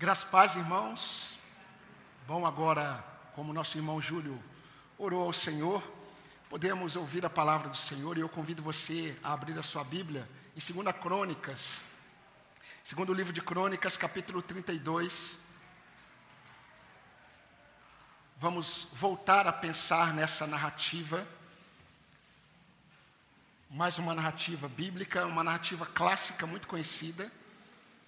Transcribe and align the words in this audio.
Graças 0.00 0.30
paz, 0.30 0.54
irmãos. 0.54 1.36
Bom, 2.24 2.46
agora, 2.46 3.04
como 3.34 3.52
nosso 3.52 3.76
irmão 3.76 4.00
Júlio 4.00 4.40
orou 4.96 5.22
ao 5.22 5.32
Senhor, 5.32 5.82
podemos 6.48 6.94
ouvir 6.94 7.26
a 7.26 7.30
palavra 7.30 7.68
do 7.68 7.76
Senhor 7.76 8.16
e 8.16 8.20
eu 8.20 8.28
convido 8.28 8.62
você 8.62 9.18
a 9.24 9.32
abrir 9.32 9.58
a 9.58 9.62
sua 9.64 9.82
Bíblia 9.82 10.30
em 10.56 10.72
2 10.72 10.96
Crônicas, 10.98 11.82
segundo 12.84 13.10
o 13.10 13.12
livro 13.12 13.32
de 13.32 13.42
Crônicas, 13.42 13.96
capítulo 13.96 14.40
32. 14.40 15.40
Vamos 18.36 18.86
voltar 18.92 19.48
a 19.48 19.52
pensar 19.52 20.14
nessa 20.14 20.46
narrativa, 20.46 21.26
mais 23.68 23.98
uma 23.98 24.14
narrativa 24.14 24.68
bíblica, 24.68 25.26
uma 25.26 25.42
narrativa 25.42 25.84
clássica 25.86 26.46
muito 26.46 26.68
conhecida 26.68 27.28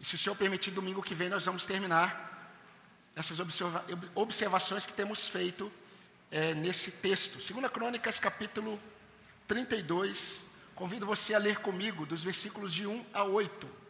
e 0.00 0.04
se 0.04 0.14
o 0.14 0.18
Senhor 0.18 0.34
permitir, 0.34 0.70
domingo 0.70 1.02
que 1.02 1.14
vem 1.14 1.28
nós 1.28 1.44
vamos 1.44 1.66
terminar 1.66 2.28
essas 3.14 3.38
observa 3.38 3.84
observações 4.14 4.86
que 4.86 4.94
temos 4.94 5.28
feito 5.28 5.70
é, 6.30 6.54
nesse 6.54 6.92
texto. 6.92 7.38
Segunda 7.38 7.68
Crônicas, 7.68 8.18
capítulo 8.18 8.80
32. 9.46 10.48
Convido 10.74 11.04
você 11.04 11.34
a 11.34 11.38
ler 11.38 11.58
comigo 11.58 12.06
dos 12.06 12.24
versículos 12.24 12.72
de 12.72 12.86
1 12.86 13.04
a 13.12 13.24
8. 13.24 13.80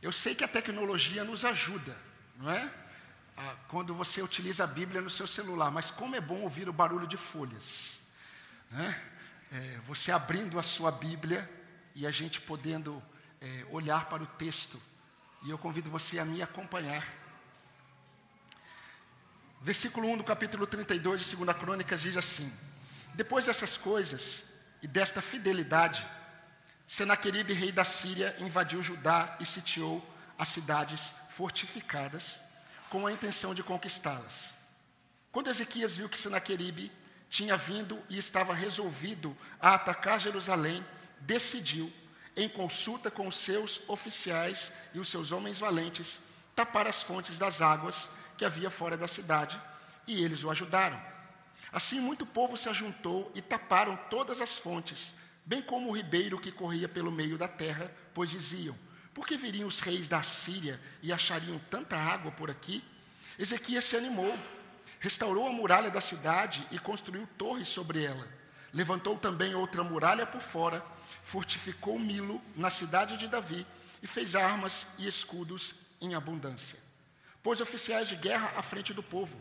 Eu 0.00 0.10
sei 0.10 0.34
que 0.34 0.42
a 0.42 0.48
tecnologia 0.48 1.22
nos 1.22 1.44
ajuda, 1.44 1.96
não 2.36 2.50
é? 2.50 2.81
Ah, 3.36 3.56
quando 3.68 3.94
você 3.94 4.20
utiliza 4.20 4.64
a 4.64 4.66
Bíblia 4.66 5.00
no 5.00 5.08
seu 5.08 5.26
celular, 5.26 5.70
mas 5.70 5.90
como 5.90 6.14
é 6.14 6.20
bom 6.20 6.42
ouvir 6.42 6.68
o 6.68 6.72
barulho 6.72 7.06
de 7.06 7.16
folhas. 7.16 8.02
Né? 8.70 9.02
É, 9.50 9.80
você 9.86 10.12
abrindo 10.12 10.58
a 10.58 10.62
sua 10.62 10.90
Bíblia 10.90 11.48
e 11.94 12.06
a 12.06 12.10
gente 12.10 12.40
podendo 12.40 13.02
é, 13.40 13.66
olhar 13.70 14.06
para 14.06 14.22
o 14.22 14.26
texto. 14.26 14.80
E 15.42 15.50
eu 15.50 15.58
convido 15.58 15.90
você 15.90 16.18
a 16.18 16.24
me 16.24 16.42
acompanhar. 16.42 17.06
Versículo 19.60 20.08
1 20.08 20.18
do 20.18 20.24
capítulo 20.24 20.66
32 20.66 21.24
de 21.24 21.36
2 21.36 21.56
Crônicas 21.56 22.02
diz 22.02 22.16
assim: 22.16 22.52
Depois 23.14 23.46
dessas 23.46 23.78
coisas 23.78 24.60
e 24.82 24.86
desta 24.86 25.22
fidelidade, 25.22 26.06
Senaqueribe, 26.86 27.54
rei 27.54 27.72
da 27.72 27.84
Síria, 27.84 28.36
invadiu 28.40 28.82
Judá 28.82 29.36
e 29.40 29.46
sitiou 29.46 30.06
as 30.38 30.48
cidades 30.48 31.14
fortificadas 31.30 32.51
com 32.92 33.06
a 33.06 33.12
intenção 33.12 33.54
de 33.54 33.62
conquistá-las. 33.62 34.52
Quando 35.32 35.48
Ezequias 35.48 35.96
viu 35.96 36.10
que 36.10 36.20
Senaqueribe 36.20 36.92
tinha 37.30 37.56
vindo 37.56 37.98
e 38.10 38.18
estava 38.18 38.52
resolvido 38.52 39.34
a 39.58 39.76
atacar 39.76 40.20
Jerusalém, 40.20 40.84
decidiu, 41.18 41.90
em 42.36 42.50
consulta 42.50 43.10
com 43.10 43.26
os 43.26 43.36
seus 43.36 43.80
oficiais 43.88 44.74
e 44.92 45.00
os 45.00 45.08
seus 45.08 45.32
homens 45.32 45.58
valentes, 45.58 46.24
tapar 46.54 46.86
as 46.86 47.02
fontes 47.02 47.38
das 47.38 47.62
águas 47.62 48.10
que 48.36 48.44
havia 48.44 48.70
fora 48.70 48.94
da 48.94 49.08
cidade, 49.08 49.58
e 50.06 50.22
eles 50.22 50.44
o 50.44 50.50
ajudaram. 50.50 51.02
Assim, 51.72 51.98
muito 51.98 52.26
povo 52.26 52.58
se 52.58 52.68
ajuntou 52.68 53.32
e 53.34 53.40
taparam 53.40 53.96
todas 54.10 54.38
as 54.38 54.58
fontes, 54.58 55.14
bem 55.46 55.62
como 55.62 55.88
o 55.88 55.96
ribeiro 55.96 56.38
que 56.38 56.52
corria 56.52 56.90
pelo 56.90 57.10
meio 57.10 57.38
da 57.38 57.48
terra, 57.48 57.90
pois 58.12 58.28
diziam: 58.28 58.76
por 59.14 59.26
que 59.26 59.36
viriam 59.36 59.68
os 59.68 59.80
reis 59.80 60.08
da 60.08 60.22
Síria 60.22 60.80
e 61.02 61.12
achariam 61.12 61.58
tanta 61.70 61.96
água 61.96 62.32
por 62.32 62.50
aqui? 62.50 62.82
Ezequias 63.38 63.84
se 63.84 63.96
animou, 63.96 64.38
restaurou 65.00 65.46
a 65.46 65.52
muralha 65.52 65.90
da 65.90 66.00
cidade 66.00 66.66
e 66.70 66.78
construiu 66.78 67.28
torres 67.36 67.68
sobre 67.68 68.02
ela. 68.02 68.26
Levantou 68.72 69.18
também 69.18 69.54
outra 69.54 69.84
muralha 69.84 70.26
por 70.26 70.40
fora, 70.40 70.84
fortificou 71.22 71.98
Milo 71.98 72.40
na 72.56 72.70
cidade 72.70 73.18
de 73.18 73.28
Davi 73.28 73.66
e 74.02 74.06
fez 74.06 74.34
armas 74.34 74.94
e 74.98 75.06
escudos 75.06 75.74
em 76.00 76.14
abundância. 76.14 76.78
Pôs 77.42 77.60
oficiais 77.60 78.08
de 78.08 78.16
guerra 78.16 78.52
à 78.56 78.62
frente 78.62 78.94
do 78.94 79.02
povo, 79.02 79.36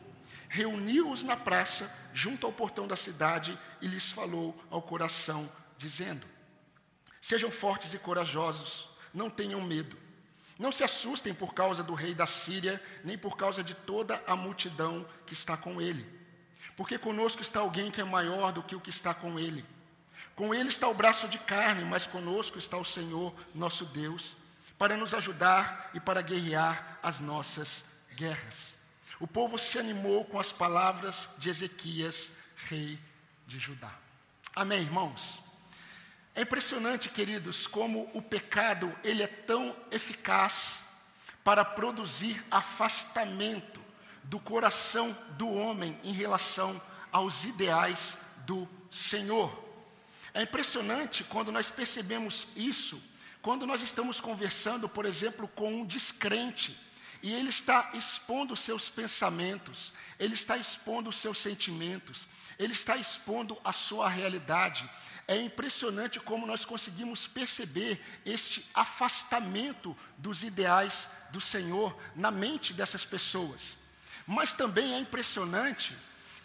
reuniu-os 0.50 1.24
na 1.24 1.38
praça, 1.38 2.12
junto 2.14 2.46
ao 2.46 2.52
portão 2.52 2.88
da 2.88 2.96
cidade, 2.98 3.58
e 3.82 3.88
lhes 3.88 4.12
falou 4.12 4.59
ao 4.70 4.82
coração, 4.82 5.50
dizendo: 5.78 6.26
Sejam 7.22 7.50
fortes 7.50 7.94
e 7.94 8.00
corajosos 8.00 8.91
não 9.14 9.30
tenham 9.30 9.62
medo. 9.62 9.98
Não 10.58 10.72
se 10.72 10.84
assustem 10.84 11.34
por 11.34 11.54
causa 11.54 11.82
do 11.82 11.94
rei 11.94 12.14
da 12.14 12.26
Síria, 12.26 12.82
nem 13.04 13.18
por 13.18 13.36
causa 13.36 13.64
de 13.64 13.74
toda 13.74 14.22
a 14.28 14.36
multidão 14.36 15.06
que 15.26 15.34
está 15.34 15.58
com 15.58 15.82
ele. 15.82 16.08
Porque 16.78 16.98
conosco 16.98 17.42
está 17.42 17.60
alguém 17.60 17.90
que 17.90 18.00
é 18.02 18.04
maior 18.04 18.52
do 18.52 18.64
que 18.64 18.76
o 18.76 18.82
que 18.82 18.90
está 18.90 19.14
com 19.14 19.40
ele. 19.40 19.66
Com 20.36 20.54
ele 20.54 20.70
está 20.70 20.88
o 20.88 20.94
braço 20.94 21.28
de 21.28 21.38
carne, 21.40 21.84
mas 21.84 22.08
conosco 22.08 22.58
está 22.58 22.78
o 22.78 22.86
Senhor, 22.86 23.34
nosso 23.54 23.86
Deus, 23.86 24.36
para 24.78 24.96
nos 24.96 25.14
ajudar 25.14 25.92
e 25.94 26.00
para 26.00 26.22
guerrear 26.22 27.00
as 27.04 27.20
nossas 27.20 28.06
guerras. 28.16 28.76
O 29.20 29.28
povo 29.28 29.58
se 29.58 29.78
animou 29.78 30.26
com 30.26 30.40
as 30.40 30.52
palavras 30.52 31.36
de 31.38 31.50
Ezequias, 31.50 32.38
rei 32.66 33.00
de 33.46 33.60
Judá. 33.60 33.94
Amém, 34.56 34.82
irmãos? 34.82 35.40
É 36.34 36.42
impressionante, 36.44 37.09
queridos, 37.09 37.68
como 37.68 38.09
o 38.14 38.22
pecado 38.22 38.96
ele 39.03 39.22
é 39.22 39.28
tão 39.28 39.75
eficaz 39.92 40.86
para 41.44 41.66
produzir 41.66 42.42
afastamento 42.50 43.81
do 44.24 44.40
coração 44.40 45.16
do 45.31 45.50
homem 45.50 46.00
em 46.03 46.14
relação 46.14 46.81
aos 47.12 47.44
ideais 47.44 48.18
do 48.46 48.68
Senhor. 48.90 49.52
É 50.34 50.41
impressionante 50.44 51.24
quando 51.25 51.52
nós 51.52 51.70
percebemos 51.70 52.47
isso, 52.56 53.02
quando 53.41 53.68
nós 53.68 53.81
estamos 53.81 54.22
conversando, 54.22 54.88
por 54.88 55.06
exemplo, 55.06 55.47
com 55.50 55.81
um 55.81 55.86
descrente, 55.86 56.78
e 57.24 57.32
ele 57.32 57.50
está 57.50 57.92
expondo 57.94 58.54
os 58.54 58.59
seus 58.59 58.90
pensamentos, 58.90 59.92
ele 60.20 60.34
está 60.34 60.58
expondo 60.58 61.09
os 61.09 61.16
seus 61.16 61.38
sentimentos, 61.38 62.28
ele 62.58 62.74
está 62.74 62.96
expondo 62.98 63.58
a 63.64 63.72
sua 63.72 64.09
realidade, 64.09 64.90
é 65.28 65.40
impressionante 65.40 66.20
como 66.20 66.46
nós 66.46 66.66
conseguimos 66.66 67.28
perceber 67.28 68.04
este 68.26 68.70
afastamento 68.74 69.96
dos 70.18 70.44
ideais 70.44 71.09
do 71.32 71.40
Senhor 71.40 71.98
na 72.16 72.32
mente 72.32 72.74
dessas 72.74 73.06
pessoas. 73.06 73.78
Mas 74.28 74.53
também 74.53 74.94
é 74.94 75.00
impressionante 75.00 75.96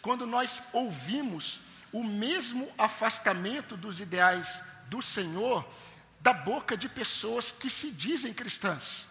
quando 0.01 0.25
nós 0.25 0.61
ouvimos 0.71 1.59
o 1.91 2.03
mesmo 2.03 2.71
afastamento 2.77 3.75
dos 3.75 3.99
ideais 3.99 4.61
do 4.87 5.01
Senhor 5.01 5.67
da 6.19 6.33
boca 6.33 6.75
de 6.75 6.89
pessoas 6.89 7.51
que 7.51 7.69
se 7.69 7.91
dizem 7.91 8.33
cristãs. 8.33 9.06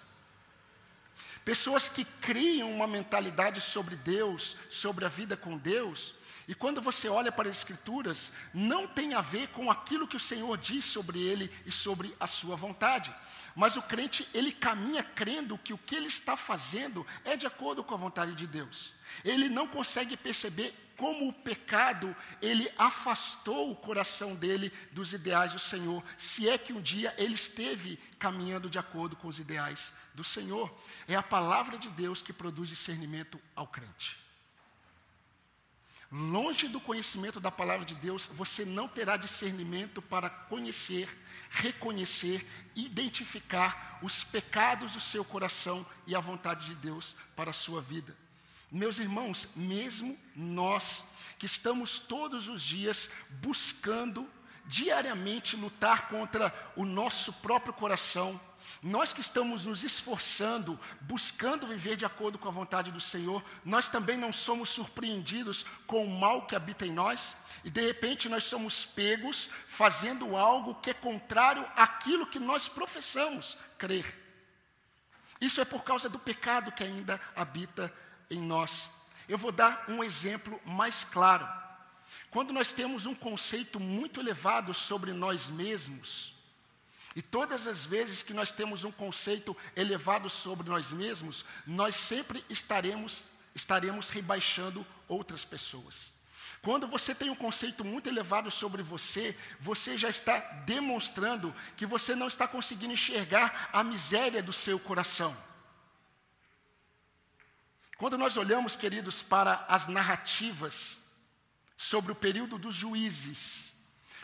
Pessoas 1.47 1.89
que 1.89 2.05
criam 2.05 2.69
uma 2.73 2.89
mentalidade 2.89 3.61
sobre 3.61 3.95
Deus, 3.95 4.57
sobre 4.69 5.05
a 5.05 5.09
vida 5.09 5.37
com 5.37 5.57
Deus, 5.57 6.13
e 6.49 6.57
quando 6.57 6.83
você 6.83 7.09
olha 7.09 7.31
para 7.31 7.49
as 7.49 7.59
Escrituras, 7.59 8.33
não 8.53 8.89
tem 8.89 9.15
a 9.15 9.21
ver 9.21 9.47
com 9.51 9.71
aquilo 9.71 10.09
que 10.09 10.17
o 10.17 10.21
Senhor 10.21 10.59
diz 10.59 10.85
sobre 10.85 11.21
ele 11.21 11.49
e 11.65 11.71
sobre 11.71 12.13
a 12.19 12.27
sua 12.27 12.57
vontade. 12.57 13.15
Mas 13.55 13.77
o 13.77 13.83
crente, 13.83 14.29
ele 14.35 14.51
caminha 14.51 15.05
crendo 15.05 15.57
que 15.57 15.73
o 15.73 15.79
que 15.79 15.95
ele 15.95 16.09
está 16.09 16.37
fazendo 16.37 17.07
é 17.25 17.37
de 17.37 17.47
acordo 17.47 17.85
com 17.85 17.95
a 17.95 17.99
vontade 17.99 18.35
de 18.35 18.49
Deus. 18.49 18.93
Ele 19.25 19.49
não 19.49 19.69
consegue 19.69 20.17
perceber 20.17 20.75
como 20.97 21.29
o 21.29 21.33
pecado, 21.33 22.15
ele 22.41 22.71
afastou 22.79 23.71
o 23.71 23.77
coração 23.77 24.35
dele 24.35 24.73
dos 24.93 25.13
ideais 25.13 25.53
do 25.53 25.59
Senhor, 25.59 26.03
se 26.17 26.49
é 26.49 26.57
que 26.57 26.73
um 26.73 26.81
dia 26.81 27.15
ele 27.19 27.35
esteve 27.35 27.97
caminhando 28.19 28.71
de 28.71 28.79
acordo 28.79 29.15
com 29.17 29.29
os 29.29 29.39
ideais 29.39 29.93
do 30.15 30.25
Senhor. 30.25 30.75
É 31.07 31.15
a 31.15 31.23
palavra 31.23 31.79
de 31.79 31.91
Deus 31.91 32.23
que 32.23 32.33
produz 32.33 32.69
discernimento 32.69 33.41
ao 33.55 33.67
crente. 33.67 34.27
Longe 36.11 36.69
do 36.69 36.81
conhecimento 36.81 37.41
da 37.41 37.51
palavra 37.51 37.85
de 37.85 37.95
Deus, 37.97 38.27
você 38.27 38.65
não 38.65 38.87
terá 38.87 39.17
discernimento 39.17 40.01
para 40.01 40.31
conhecer, 40.31 41.09
reconhecer, 41.51 42.47
identificar 42.77 43.99
os 44.03 44.23
pecados 44.23 44.93
do 44.93 45.01
seu 45.01 45.25
coração 45.25 45.85
e 46.07 46.15
a 46.15 46.21
vontade 46.21 46.67
de 46.67 46.77
Deus 46.77 47.17
para 47.35 47.51
a 47.51 47.55
sua 47.55 47.83
vida. 47.83 48.17
Meus 48.71 48.99
irmãos, 48.99 49.49
mesmo 49.55 50.19
nós 50.35 51.05
que 51.39 51.47
estamos 51.47 51.99
todos 51.99 52.49
os 52.49 52.63
dias 52.63 53.11
buscando 53.41 54.29
diariamente 54.65 55.55
lutar 55.55 56.09
contra 56.09 56.53
o 56.75 56.85
nosso 56.85 57.33
próprio 57.35 57.73
coração, 57.73 58.41
nós 58.83 59.13
que 59.13 59.21
estamos 59.21 59.65
nos 59.65 59.85
esforçando, 59.85 60.79
buscando 61.03 61.67
viver 61.67 61.97
de 61.97 62.05
acordo 62.05 62.39
com 62.39 62.49
a 62.49 62.53
vontade 62.53 62.91
do 62.91 63.01
Senhor, 63.01 63.43
nós 63.65 63.89
também 63.89 64.17
não 64.17 64.33
somos 64.33 64.71
surpreendidos 64.71 65.65
com 65.87 66.05
o 66.05 66.19
mal 66.19 66.47
que 66.47 66.57
habita 66.57 66.85
em 66.85 66.93
nós, 66.93 67.37
e 67.65 67.71
de 67.71 67.81
repente 67.81 68.29
nós 68.29 68.45
somos 68.45 68.85
pegos 68.85 69.51
fazendo 69.69 70.37
algo 70.37 70.75
que 70.77 70.91
é 70.91 70.95
contrário 70.95 71.65
àquilo 71.77 72.27
que 72.27 72.39
nós 72.39 72.69
professamos 72.69 73.57
crer. 73.79 74.23
Isso 75.41 75.61
é 75.61 75.65
por 75.65 75.85
causa 75.85 76.09
do 76.09 76.19
pecado 76.19 76.73
que 76.73 76.83
ainda 76.83 77.21
habita 77.35 77.93
em 78.31 78.41
nós. 78.41 78.89
Eu 79.29 79.39
vou 79.39 79.53
dar 79.53 79.85
um 79.89 80.03
exemplo 80.03 80.61
mais 80.65 81.05
claro. 81.05 81.47
Quando 82.31 82.53
nós 82.53 82.73
temos 82.73 83.07
um 83.07 83.15
conceito 83.15 83.81
muito 83.81 84.21
elevado 84.21 84.73
sobre 84.73 85.13
nós 85.13 85.49
mesmos, 85.49 86.35
e 87.17 87.23
todas 87.23 87.67
as 87.67 87.87
vezes 87.87 88.23
que 88.23 88.35
nós 88.35 88.53
temos 88.53 88.85
um 88.85 88.93
conceito 88.93 89.57
elevado 89.75 90.29
sobre 90.29 90.69
nós 90.69 90.91
mesmos, 90.91 91.47
nós 91.67 91.97
sempre 91.97 92.45
estaremos, 92.51 93.23
estaremos 93.55 94.11
rebaixando 94.11 94.87
outras 95.09 95.43
pessoas. 95.43 96.15
Quando 96.61 96.87
você 96.87 97.15
tem 97.15 97.31
um 97.31 97.35
conceito 97.35 97.85
muito 97.85 98.09
elevado 98.09 98.51
sobre 98.51 98.83
você, 98.83 99.35
você 99.59 99.97
já 99.97 100.11
está 100.11 100.39
demonstrando 100.67 101.55
que 101.77 101.87
você 101.87 102.15
não 102.15 102.29
está 102.29 102.47
conseguindo 102.47 102.93
enxergar 102.93 103.71
a 103.73 103.83
miséria 103.83 104.43
do 104.43 104.53
seu 104.53 104.79
coração. 104.79 105.35
Quando 107.99 108.19
nós 108.19 108.37
olhamos, 108.37 108.77
queridos, 108.77 109.23
para 109.23 109.65
as 109.69 109.87
narrativas 109.87 110.99
sobre 111.77 112.13
o 112.13 112.17
período 112.17 112.59
dos 112.59 112.75
juízes, 112.75 113.75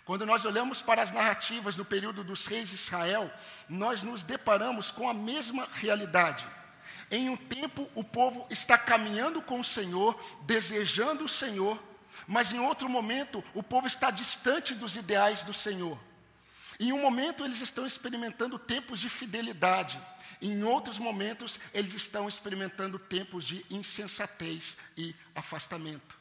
quando 0.05 0.27
nós 0.27 0.45
olhamos 0.45 0.83
para 0.83 1.01
as 1.01 1.13
narrativas 1.13 1.77
do 1.77 1.85
período 1.85 2.25
dos 2.25 2.47
reis 2.47 2.69
de 2.69 2.75
Israel, 2.75 3.31
nós 3.69 4.03
nos 4.03 4.23
deparamos 4.23 4.91
com 4.91 5.09
a 5.09 5.15
mesma 5.15 5.69
realidade. 5.73 6.45
Em 7.11 7.29
um 7.29 7.37
tempo, 7.37 7.89
o 7.95 8.03
povo 8.03 8.47
está 8.51 8.77
caminhando 8.77 9.41
com 9.41 9.61
o 9.61 9.65
Senhor, 9.65 10.21
desejando 10.43 11.25
o 11.25 11.29
Senhor, 11.29 11.81
mas 12.27 12.53
em 12.53 12.61
outro 12.61 12.89
momento, 12.89 13.43
o 13.55 13.63
povo 13.63 13.87
está 13.87 14.11
distante 14.11 14.75
dos 14.75 14.97
ideais 14.97 15.43
do 15.45 15.55
Senhor. 15.55 15.99
Em 16.83 16.93
um 16.93 17.01
momento, 17.01 17.45
eles 17.45 17.61
estão 17.61 17.87
experimentando 17.87 18.59
tempos 18.59 18.99
de 18.99 19.09
fidelidade. 19.09 20.01
Em 20.41 20.65
outros 20.65 20.99
momentos, 20.99 21.61
eles 21.73 21.95
estão 21.95 22.29
experimentando 22.29 22.99
tempos 22.99 23.45
de 23.45 23.65
insensatez 23.71 24.79
e 24.97 25.15
afastamento. 25.33 26.19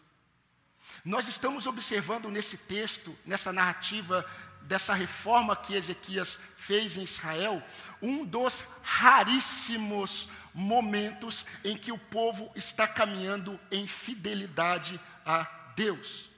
Nós 1.04 1.28
estamos 1.28 1.66
observando 1.66 2.30
nesse 2.30 2.58
texto, 2.60 3.18
nessa 3.26 3.52
narrativa 3.52 4.24
dessa 4.62 4.94
reforma 4.94 5.56
que 5.56 5.74
Ezequias 5.74 6.40
fez 6.58 6.96
em 6.96 7.06
Israel, 7.06 7.64
um 8.00 8.24
dos 8.24 8.64
raríssimos 8.84 10.30
momentos 10.54 11.44
em 11.64 11.76
que 11.76 11.92
o 11.92 11.98
povo 11.98 12.52
está 12.56 12.88
caminhando 12.88 13.60
em 13.72 13.88
fidelidade 13.88 15.02
a 15.26 15.42
Deus. 15.76 16.30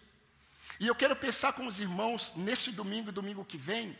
E 0.79 0.87
eu 0.87 0.95
quero 0.95 1.13
pensar 1.13 1.51
com 1.51 1.67
os 1.67 1.77
irmãos 1.81 2.31
neste 2.37 2.71
domingo 2.71 3.09
e 3.09 3.11
domingo 3.11 3.43
que 3.43 3.57
vem, 3.57 3.97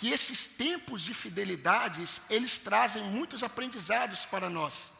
que 0.00 0.08
esses 0.08 0.46
tempos 0.46 1.02
de 1.02 1.12
fidelidades, 1.12 2.22
eles 2.30 2.56
trazem 2.56 3.02
muitos 3.02 3.42
aprendizados 3.42 4.24
para 4.24 4.48
nós. 4.48 4.90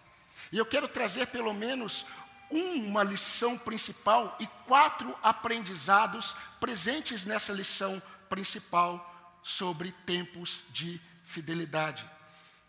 E 0.52 0.58
eu 0.58 0.66
quero 0.66 0.86
trazer 0.86 1.28
pelo 1.28 1.54
menos 1.54 2.04
uma 2.50 3.02
lição 3.02 3.56
principal 3.56 4.36
e 4.38 4.46
quatro 4.66 5.16
aprendizados 5.22 6.34
presentes 6.60 7.24
nessa 7.24 7.50
lição 7.50 8.00
principal 8.28 9.40
sobre 9.42 9.90
tempos 10.04 10.64
de 10.68 11.00
fidelidade. 11.24 12.04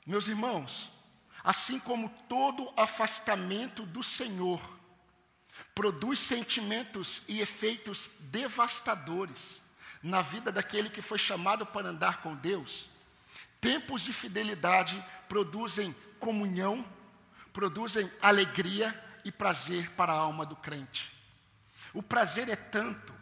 Meus 0.07 0.29
irmãos, 0.29 0.89
assim 1.43 1.81
como 1.81 2.07
todo 2.29 2.71
afastamento 2.77 3.85
do 3.85 4.01
Senhor 4.01 4.61
produz 5.75 6.21
sentimentos 6.21 7.23
e 7.27 7.41
efeitos 7.41 8.09
devastadores, 8.19 9.61
na 10.01 10.21
vida 10.21 10.51
daquele 10.51 10.89
que 10.89 11.01
foi 11.01 11.17
chamado 11.17 11.65
para 11.65 11.89
andar 11.89 12.21
com 12.21 12.35
Deus, 12.35 12.89
tempos 13.59 14.01
de 14.01 14.11
fidelidade 14.11 15.03
produzem 15.29 15.95
comunhão, 16.19 16.85
produzem 17.53 18.11
alegria 18.21 18.99
e 19.23 19.31
prazer 19.31 19.89
para 19.91 20.11
a 20.11 20.17
alma 20.17 20.45
do 20.45 20.55
crente. 20.55 21.11
O 21.93 22.01
prazer 22.01 22.49
é 22.49 22.55
tanto 22.55 23.13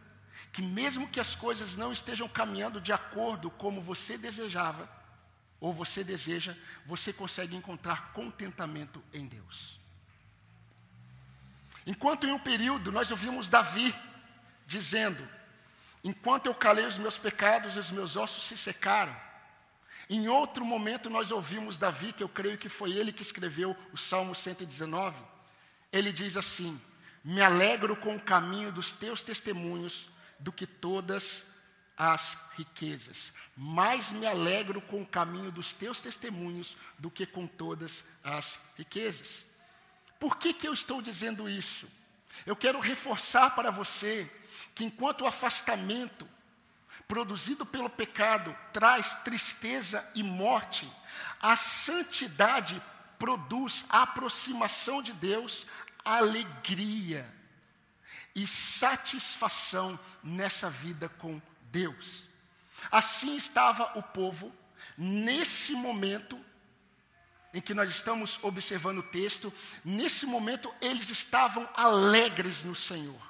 que, 0.52 0.62
mesmo 0.62 1.08
que 1.08 1.20
as 1.20 1.36
coisas 1.36 1.76
não 1.76 1.92
estejam 1.92 2.28
caminhando 2.28 2.80
de 2.80 2.94
acordo 2.94 3.50
como 3.52 3.82
você 3.82 4.18
desejava, 4.18 4.90
ou 5.60 5.74
você 5.74 6.04
deseja, 6.04 6.56
você 6.86 7.12
consegue 7.12 7.56
encontrar 7.56 8.14
contentamento 8.14 9.04
em 9.14 9.28
Deus. 9.28 9.80
Enquanto 11.86 12.26
em 12.26 12.32
um 12.32 12.40
período 12.40 12.92
nós 12.92 13.12
ouvimos 13.12 13.50
Davi 13.50 13.94
dizendo: 14.66 15.28
Enquanto 16.04 16.46
eu 16.46 16.56
calei 16.56 16.86
os 16.86 16.98
meus 16.98 17.18
pecados, 17.18 17.76
os 17.76 17.92
meus 17.92 18.16
ossos 18.16 18.44
se 18.44 18.58
secaram. 18.58 19.16
Em 20.10 20.28
outro 20.28 20.66
momento, 20.66 21.10
nós 21.10 21.32
ouvimos 21.32 21.78
Davi, 21.78 22.14
que 22.14 22.24
eu 22.24 22.30
creio 22.30 22.58
que 22.58 22.70
foi 22.70 22.92
ele 22.92 23.12
que 23.12 23.22
escreveu 23.22 23.76
o 23.94 23.98
Salmo 23.98 24.34
119. 24.34 25.22
Ele 25.92 26.12
diz 26.12 26.36
assim: 26.36 26.80
Me 27.24 27.42
alegro 27.42 27.96
com 27.96 28.16
o 28.16 28.20
caminho 28.20 28.72
dos 28.72 28.92
teus 28.92 29.22
testemunhos 29.22 30.10
do 30.40 30.52
que 30.52 30.66
todas 30.66 31.54
as 31.98 32.38
riquezas. 32.58 33.34
Mais 33.58 34.10
me 34.10 34.26
alegro 34.26 34.82
com 34.82 35.02
o 35.02 35.06
caminho 35.06 35.52
dos 35.52 35.74
teus 35.74 36.00
testemunhos 36.00 36.78
do 36.98 37.12
que 37.12 37.26
com 37.26 37.46
todas 37.46 38.06
as 38.24 38.60
riquezas. 38.78 39.46
Por 40.18 40.38
que, 40.38 40.54
que 40.54 40.68
eu 40.68 40.74
estou 40.74 41.02
dizendo 41.02 41.50
isso? 41.50 41.88
Eu 42.46 42.56
quero 42.56 42.80
reforçar 42.80 43.54
para 43.54 43.70
você 43.70 44.32
que 44.80 44.86
enquanto 44.86 45.26
o 45.26 45.28
afastamento 45.28 46.26
produzido 47.06 47.66
pelo 47.66 47.90
pecado 47.90 48.56
traz 48.72 49.16
tristeza 49.26 50.10
e 50.16 50.24
morte, 50.24 50.90
a 51.42 51.58
santidade 51.58 52.82
produz 53.18 53.84
a 53.90 54.04
aproximação 54.04 55.02
de 55.02 55.12
Deus, 55.12 55.66
alegria 56.06 57.30
e 58.34 58.48
satisfação 58.48 60.00
nessa 60.24 60.70
vida 60.70 61.10
com 61.10 61.42
Deus. 61.64 62.30
Assim 62.90 63.36
estava 63.36 64.00
o 64.00 64.02
povo 64.02 64.50
nesse 64.98 65.74
momento 65.74 66.40
em 67.54 67.60
que 67.60 67.74
nós 67.74 67.90
estamos 67.90 68.42
observando 68.42 69.00
o 69.00 69.04
texto, 69.12 69.54
nesse 69.84 70.26
momento 70.26 70.74
eles 70.80 71.10
estavam 71.10 71.68
alegres 71.76 72.64
no 72.64 72.74
Senhor 72.74 73.29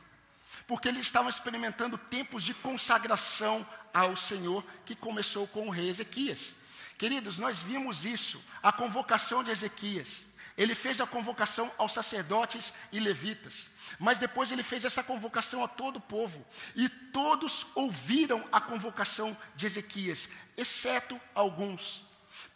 porque 0.69 0.87
eles 0.87 1.01
estavam 1.01 1.31
experimentando 1.31 1.97
tempos 1.97 2.43
de 2.43 2.53
consagração 2.53 3.67
ao 3.91 4.15
Senhor, 4.15 4.63
que 4.85 4.95
começou 4.95 5.47
com 5.47 5.67
o 5.67 5.71
rei 5.71 5.89
Ezequias. 5.89 6.53
Queridos, 6.95 7.39
nós 7.39 7.63
vimos 7.63 8.05
isso, 8.05 8.39
a 8.61 8.71
convocação 8.71 9.43
de 9.43 9.49
Ezequias. 9.49 10.25
Ele 10.55 10.75
fez 10.75 11.01
a 11.01 11.07
convocação 11.07 11.71
aos 11.75 11.91
sacerdotes 11.91 12.71
e 12.91 12.99
levitas, 12.99 13.71
mas 13.97 14.19
depois 14.19 14.51
ele 14.51 14.61
fez 14.61 14.85
essa 14.85 15.01
convocação 15.01 15.63
a 15.63 15.67
todo 15.67 15.95
o 15.95 16.01
povo, 16.01 16.45
e 16.75 16.87
todos 16.87 17.65
ouviram 17.73 18.47
a 18.51 18.61
convocação 18.61 19.35
de 19.55 19.65
Ezequias, 19.65 20.29
exceto 20.55 21.19
alguns. 21.33 22.05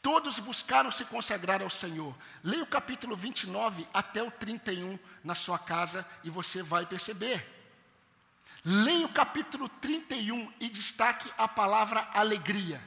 Todos 0.03 0.37
buscaram 0.37 0.91
se 0.91 1.03
consagrar 1.05 1.63
ao 1.63 1.69
Senhor. 1.71 2.15
Leia 2.43 2.61
o 2.61 2.67
capítulo 2.67 3.15
29 3.15 3.87
até 3.91 4.21
o 4.21 4.29
31 4.29 4.99
na 5.23 5.33
sua 5.33 5.57
casa 5.57 6.05
e 6.23 6.29
você 6.29 6.61
vai 6.61 6.85
perceber. 6.85 7.52
Leia 8.65 9.05
o 9.05 9.09
capítulo 9.09 9.67
31 9.67 10.51
e 10.59 10.69
destaque 10.69 11.29
a 11.37 11.47
palavra 11.47 12.07
alegria. 12.13 12.81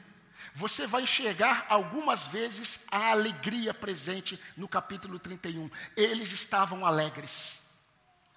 Você 0.55 0.87
vai 0.87 1.03
enxergar 1.03 1.67
algumas 1.69 2.25
vezes 2.25 2.85
a 2.91 3.11
alegria 3.11 3.75
presente 3.75 4.41
no 4.55 4.67
capítulo 4.67 5.19
31. 5.19 5.69
Eles 5.95 6.31
estavam 6.31 6.83
alegres. 6.83 7.59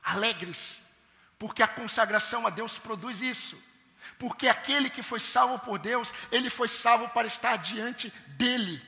Alegres. 0.03 0.83
Porque 1.39 1.63
a 1.63 1.69
consagração 1.69 2.47
a 2.47 2.51
Deus 2.51 2.77
produz 2.77 3.23
isso. 3.23 3.57
Porque 4.19 4.47
aquele 4.47 4.91
que 4.91 5.03
foi 5.03 5.19
salvo 5.19 5.59
por 5.61 5.79
Deus, 5.79 6.13
ele 6.31 6.51
foi 6.51 6.69
salvo 6.69 7.09
para 7.09 7.27
estar 7.27 7.57
diante 7.57 8.11
dele. 8.37 8.83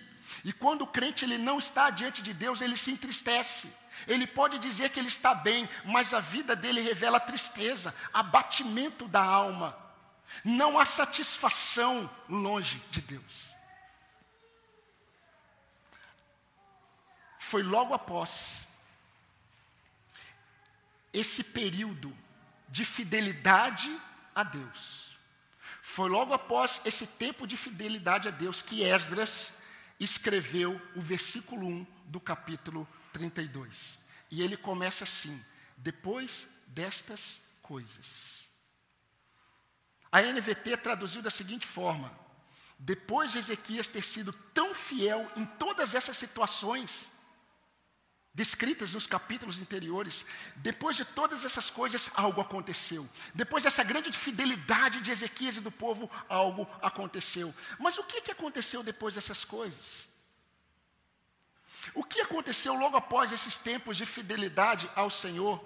E 0.45 0.53
quando 0.53 0.83
o 0.83 0.87
crente 0.87 1.25
ele 1.25 1.39
não 1.39 1.59
está 1.59 1.89
diante 1.89 2.21
de 2.21 2.35
Deus, 2.35 2.61
ele 2.61 2.77
se 2.77 2.91
entristece. 2.91 3.73
Ele 4.07 4.27
pode 4.27 4.59
dizer 4.59 4.91
que 4.91 4.99
ele 4.99 5.09
está 5.09 5.35
bem, 5.35 5.69
mas 5.85 6.13
a 6.15 6.21
vida 6.21 6.57
dele 6.57 6.81
revela 6.81 7.21
tristeza, 7.21 7.95
abatimento 8.13 9.07
da 9.07 9.23
alma. 9.23 9.77
Não 10.45 10.79
há 10.79 10.85
satisfação 10.85 12.11
longe 12.29 12.83
de 12.91 13.01
Deus. 13.03 13.53
Foi 17.39 17.63
logo 17.63 17.93
após 17.93 18.67
esse 21.13 21.45
período 21.45 22.17
de 22.69 22.85
fidelidade 22.85 23.95
a 24.35 24.43
Deus. 24.43 25.15
Foi 25.83 26.09
logo 26.09 26.33
após 26.33 26.81
esse 26.87 27.07
tempo 27.07 27.47
de 27.47 27.57
fidelidade 27.57 28.29
a 28.29 28.31
Deus 28.31 28.63
que 28.63 28.83
Esdras 28.83 29.61
escreveu 30.01 30.81
o 30.97 31.03
versículo 31.03 31.67
1 31.67 31.87
do 32.07 32.19
capítulo 32.19 32.89
32. 33.13 33.99
E 34.31 34.43
ele 34.43 34.57
começa 34.57 35.05
assim: 35.05 35.43
depois 35.77 36.49
destas 36.69 37.41
coisas. 37.61 38.43
A 40.11 40.21
NVT 40.21 40.77
traduziu 40.79 41.23
da 41.23 41.31
seguinte 41.31 41.67
forma: 41.67 42.13
depois 42.79 43.33
de 43.33 43.39
Ezequias 43.39 43.89
ter 43.89 44.03
sido 44.03 44.33
tão 44.53 44.75
fiel 44.75 45.31
em 45.37 45.47
todas 45.47 45.95
essas 45.95 46.17
situações, 46.17 47.11
descritas 48.35 48.93
nos 48.93 49.07
capítulos 49.07 49.61
anteriores, 49.61 50.25
depois 50.57 50.97
de 50.97 51.05
todas 51.05 51.45
essas 51.45 51.71
coisas, 51.71 52.11
algo 52.15 52.41
aconteceu. 52.41 53.09
Depois 53.35 53.65
dessa 53.65 53.85
grande 53.85 54.11
fidelidade 54.13 55.01
de 55.01 55.11
Ezequias 55.11 55.57
e 55.57 55.61
do 55.61 55.71
povo, 55.71 56.11
algo 56.29 56.69
aconteceu. 56.81 57.55
Mas 57.79 57.99
o 57.99 58.05
que, 58.05 58.23
que 58.23 58.33
aconteceu 58.33 58.83
depois 58.83 59.15
dessas 59.15 59.45
coisas? 59.45 60.12
O 61.95 62.05
que 62.05 62.21
aconteceu 62.21 62.75
logo 62.75 62.97
após 62.97 63.33
esses 63.33 63.57
tempos 63.59 63.97
de 63.97 64.07
fidelidade 64.07 64.91
ao 64.95 65.11
Senhor? 65.11 65.63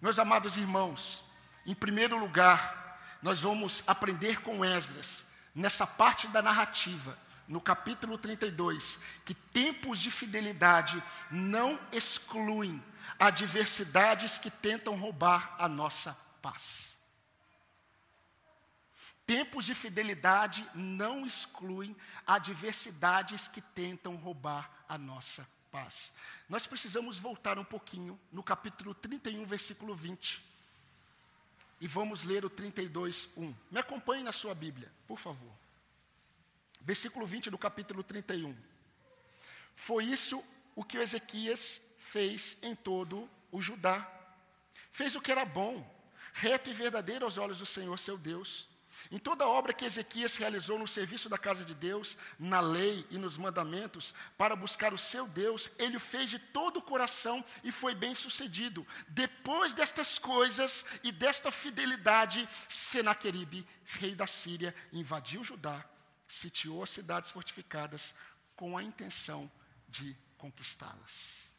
Meus 0.00 0.18
amados 0.18 0.56
irmãos, 0.56 1.22
em 1.66 1.74
primeiro 1.74 2.18
lugar, 2.18 3.18
nós 3.22 3.40
vamos 3.40 3.82
aprender 3.86 4.40
com 4.40 4.64
Esdras, 4.64 5.24
nessa 5.54 5.86
parte 5.86 6.26
da 6.28 6.40
narrativa, 6.40 7.18
no 7.46 7.60
capítulo 7.60 8.16
32, 8.16 9.00
que 9.24 9.34
tempos 9.34 9.98
de 9.98 10.10
fidelidade 10.10 11.02
não 11.30 11.78
excluem 11.92 12.82
adversidades 13.18 14.38
que 14.38 14.50
tentam 14.50 14.96
roubar 14.96 15.54
a 15.58 15.68
nossa 15.68 16.16
paz. 16.40 16.96
Tempos 19.30 19.64
de 19.64 19.76
fidelidade 19.76 20.68
não 20.74 21.24
excluem 21.24 21.94
adversidades 22.26 23.46
que 23.46 23.60
tentam 23.60 24.16
roubar 24.16 24.68
a 24.88 24.98
nossa 24.98 25.48
paz. 25.70 26.12
Nós 26.48 26.66
precisamos 26.66 27.16
voltar 27.16 27.56
um 27.56 27.64
pouquinho 27.64 28.18
no 28.32 28.42
capítulo 28.42 28.92
31, 28.92 29.44
versículo 29.44 29.94
20. 29.94 30.44
E 31.80 31.86
vamos 31.86 32.24
ler 32.24 32.44
o 32.44 32.50
32, 32.50 33.28
1. 33.36 33.54
Me 33.70 33.78
acompanhe 33.78 34.24
na 34.24 34.32
sua 34.32 34.52
Bíblia, 34.52 34.90
por 35.06 35.20
favor. 35.20 35.52
Versículo 36.80 37.24
20 37.24 37.50
do 37.50 37.56
capítulo 37.56 38.02
31. 38.02 38.52
Foi 39.76 40.06
isso 40.06 40.44
o 40.74 40.82
que 40.82 40.98
Ezequias 40.98 41.80
fez 42.00 42.58
em 42.64 42.74
todo 42.74 43.30
o 43.52 43.62
Judá. 43.62 44.10
Fez 44.90 45.14
o 45.14 45.20
que 45.20 45.30
era 45.30 45.44
bom, 45.44 45.88
reto 46.32 46.68
e 46.68 46.72
verdadeiro 46.72 47.24
aos 47.24 47.38
olhos 47.38 47.58
do 47.58 47.66
Senhor 47.66 47.96
seu 47.96 48.18
Deus. 48.18 48.68
Em 49.10 49.18
toda 49.18 49.44
a 49.44 49.48
obra 49.48 49.72
que 49.72 49.84
Ezequias 49.84 50.36
realizou 50.36 50.78
no 50.78 50.86
serviço 50.86 51.28
da 51.28 51.36
casa 51.36 51.64
de 51.64 51.74
Deus, 51.74 52.16
na 52.38 52.60
lei 52.60 53.04
e 53.10 53.18
nos 53.18 53.36
mandamentos, 53.36 54.14
para 54.38 54.54
buscar 54.54 54.94
o 54.94 54.98
seu 54.98 55.26
Deus, 55.26 55.68
ele 55.78 55.96
o 55.96 56.00
fez 56.00 56.30
de 56.30 56.38
todo 56.38 56.76
o 56.76 56.82
coração 56.82 57.44
e 57.64 57.72
foi 57.72 57.94
bem 57.94 58.14
sucedido. 58.14 58.86
Depois 59.08 59.74
destas 59.74 60.18
coisas 60.18 60.84
e 61.02 61.10
desta 61.10 61.50
fidelidade, 61.50 62.48
Senaqueribe, 62.68 63.66
rei 63.84 64.14
da 64.14 64.28
Síria, 64.28 64.74
invadiu 64.92 65.42
Judá 65.42 65.84
sitiou 66.30 66.82
as 66.82 66.90
cidades 66.90 67.30
fortificadas 67.30 68.14
com 68.54 68.78
a 68.78 68.82
intenção 68.82 69.50
de 69.88 70.16
conquistá-las. 70.38 71.50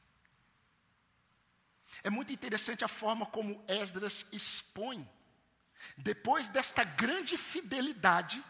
É 2.03 2.10
muito 2.10 2.31
interessante 2.31 2.84
a 2.84 2.88
forma 2.88 3.25
como 3.25 3.63
Esdras 3.67 4.25
expõe. 4.31 5.08
Depois 5.97 6.47
desta 6.47 6.83
grande 6.83 7.38
fidelidade, 7.38 8.43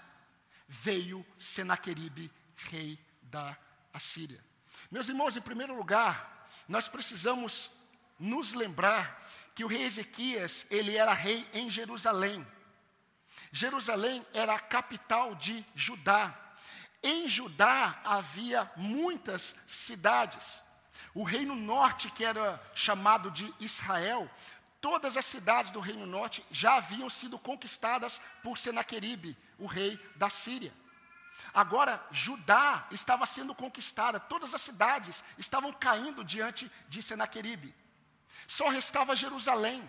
veio 0.67 1.25
Senaqueribe, 1.37 2.31
rei 2.55 2.99
da 3.23 3.57
Assíria. 3.93 4.43
Meus 4.89 5.09
irmãos, 5.09 5.35
em 5.35 5.41
primeiro 5.41 5.75
lugar, 5.75 6.49
nós 6.67 6.87
precisamos 6.87 7.69
nos 8.19 8.53
lembrar 8.53 9.27
que 9.53 9.63
o 9.63 9.67
rei 9.67 9.83
Ezequias, 9.83 10.65
ele 10.69 10.95
era 10.95 11.13
rei 11.13 11.45
em 11.53 11.69
Jerusalém. 11.69 12.45
Jerusalém 13.51 14.25
era 14.33 14.55
a 14.55 14.59
capital 14.59 15.35
de 15.35 15.65
Judá. 15.75 16.33
Em 17.03 17.27
Judá 17.27 17.99
havia 18.05 18.71
muitas 18.75 19.59
cidades. 19.67 20.61
O 21.13 21.23
reino 21.23 21.55
norte, 21.55 22.09
que 22.11 22.23
era 22.23 22.61
chamado 22.73 23.29
de 23.31 23.53
Israel, 23.59 24.29
todas 24.81 25.15
as 25.15 25.25
cidades 25.25 25.71
do 25.71 25.79
reino 25.79 26.05
norte 26.05 26.43
já 26.51 26.75
haviam 26.75 27.09
sido 27.09 27.37
conquistadas 27.37 28.21
por 28.43 28.57
Senaqueribe, 28.57 29.37
o 29.57 29.67
rei 29.67 29.97
da 30.15 30.29
Síria. 30.29 30.73
Agora, 31.53 32.03
Judá 32.11 32.87
estava 32.91 33.25
sendo 33.25 33.53
conquistada, 33.53 34.19
todas 34.19 34.53
as 34.53 34.61
cidades 34.61 35.23
estavam 35.37 35.71
caindo 35.71 36.23
diante 36.23 36.69
de 36.89 37.01
Senaqueribe. 37.01 37.73
Só 38.47 38.67
restava 38.69 39.15
Jerusalém. 39.15 39.87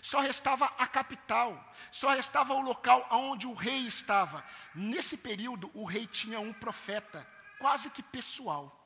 Só 0.00 0.20
restava 0.20 0.66
a 0.78 0.86
capital, 0.86 1.74
só 1.90 2.10
restava 2.10 2.54
o 2.54 2.60
local 2.60 3.08
onde 3.10 3.48
o 3.48 3.52
rei 3.52 3.80
estava. 3.88 4.44
Nesse 4.72 5.16
período, 5.16 5.68
o 5.74 5.84
rei 5.84 6.06
tinha 6.06 6.38
um 6.38 6.52
profeta, 6.52 7.26
quase 7.58 7.90
que 7.90 8.00
pessoal. 8.00 8.76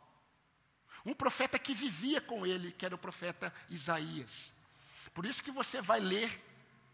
Um 1.05 1.13
profeta 1.13 1.59
que 1.59 1.75
vivia 1.75 2.23
com 2.23 2.47
ele, 2.47 2.73
que 2.73 2.87
era 2.87 2.95
o 2.95 2.99
profeta 2.99 3.55
Isaías. 3.69 4.51
Por 5.15 5.25
isso 5.25 5.43
que 5.43 5.51
você 5.51 5.81
vai 5.81 6.01
ler 6.01 6.43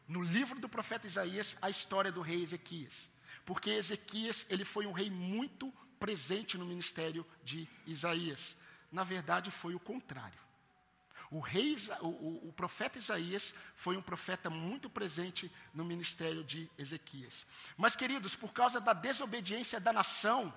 no 0.07 0.23
livro 0.23 0.61
do 0.61 0.69
profeta 0.69 1.07
Isaías 1.07 1.57
a 1.63 1.71
história 1.71 2.13
do 2.13 2.21
rei 2.21 2.43
Ezequias. 2.43 3.09
Porque 3.45 3.71
Ezequias, 3.71 4.47
ele 4.51 4.65
foi 4.65 4.87
um 4.87 4.93
rei 4.93 5.11
muito 5.11 5.73
presente 5.99 6.59
no 6.59 6.67
ministério 6.67 7.27
de 7.43 7.69
Isaías. 7.87 8.57
Na 8.93 9.05
verdade, 9.05 9.51
foi 9.51 9.75
o 9.75 9.81
contrário. 9.81 10.39
O, 11.31 11.39
rei, 11.39 11.77
o, 12.01 12.09
o, 12.09 12.49
o, 12.49 12.53
profeta 12.53 12.99
Isaías 12.99 13.55
foi 13.77 13.97
um 13.97 14.03
profeta 14.03 14.51
muito 14.51 14.91
presente 14.91 15.51
no 15.73 15.85
ministério 15.85 16.43
de 16.43 16.69
Ezequias. 16.77 17.47
Mas, 17.77 17.95
queridos, 17.95 18.35
por 18.35 18.53
causa 18.53 18.81
da 18.81 18.93
desobediência 18.93 19.79
da 19.79 19.93
nação, 19.93 20.53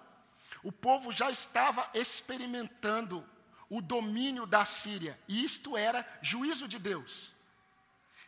o 0.64 0.72
povo 0.72 1.12
já 1.12 1.30
estava 1.30 1.88
experimentando 1.94 3.24
o 3.70 3.82
domínio 3.82 4.48
da 4.48 4.66
Síria, 4.66 5.20
e 5.28 5.44
isto 5.44 5.78
era 5.78 6.08
juízo 6.22 6.68
de 6.68 6.80
Deus. 6.80 7.33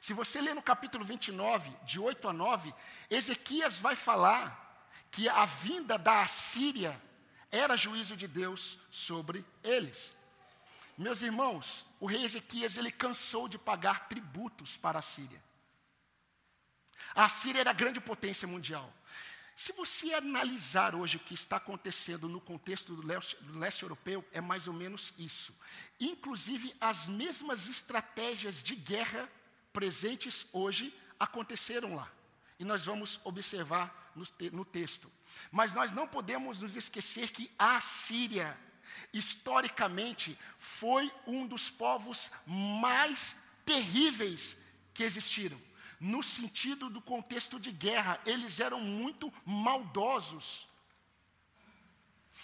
Se 0.06 0.14
você 0.14 0.40
ler 0.40 0.54
no 0.54 0.62
capítulo 0.62 1.04
29, 1.04 1.72
de 1.84 2.00
8 2.00 2.28
a 2.28 2.32
9, 2.32 2.72
Ezequias 3.10 3.80
vai 3.80 3.96
falar 3.96 4.88
que 5.10 5.28
a 5.28 5.46
vinda 5.46 5.98
da 5.98 6.22
Assíria 6.22 7.02
era 7.52 7.76
juízo 7.76 8.16
de 8.16 8.28
Deus 8.28 8.78
sobre 8.92 9.44
eles. 9.64 10.14
Meus 10.96 11.24
irmãos, 11.24 11.88
o 12.00 12.06
rei 12.06 12.24
Ezequias 12.24 12.78
ele 12.78 12.92
cansou 12.92 13.48
de 13.48 13.58
pagar 13.58 14.08
tributos 14.08 14.78
para 14.78 15.00
a 15.00 15.02
Síria. 15.02 15.44
A 17.16 17.28
Síria 17.28 17.62
era 17.62 17.72
a 17.72 17.74
grande 17.74 18.00
potência 18.00 18.48
mundial. 18.48 18.94
Se 19.56 19.72
você 19.72 20.14
analisar 20.14 20.94
hoje 20.94 21.18
o 21.18 21.22
que 21.22 21.34
está 21.34 21.58
acontecendo 21.58 22.30
no 22.30 22.40
contexto 22.40 22.94
do 22.94 23.08
leste, 23.08 23.36
do 23.38 23.58
leste, 23.58 23.82
europeu, 23.82 24.24
é 24.32 24.40
mais 24.40 24.68
ou 24.68 24.74
menos 24.76 25.12
isso. 25.18 25.52
Inclusive, 26.00 26.76
as 26.80 27.08
mesmas 27.08 27.68
estratégias 27.68 28.62
de 28.62 28.76
guerra 28.76 29.28
presentes 29.78 30.48
hoje 30.54 30.94
aconteceram 31.20 31.96
lá. 31.96 32.10
E 32.58 32.64
nós 32.64 32.86
vamos 32.86 33.20
observar 33.26 34.14
no, 34.16 34.26
no 34.52 34.64
texto. 34.64 35.12
Mas 35.52 35.74
nós 35.74 35.92
não 35.92 36.08
podemos 36.08 36.62
nos 36.62 36.76
esquecer 36.76 37.30
que 37.30 37.52
a 37.60 37.82
Síria 37.82 38.58
historicamente, 39.14 40.38
foi 40.58 41.12
um 41.26 41.46
dos 41.46 41.70
povos 41.70 42.30
mais 42.46 43.44
terríveis 43.66 44.58
que 44.94 45.04
existiram. 45.04 45.60
No 46.00 46.22
sentido 46.22 46.90
do 46.90 47.02
contexto 47.02 47.60
de 47.60 47.72
guerra, 47.72 48.20
eles 48.26 48.60
eram 48.60 48.80
muito 48.80 49.34
maldosos. 49.46 50.68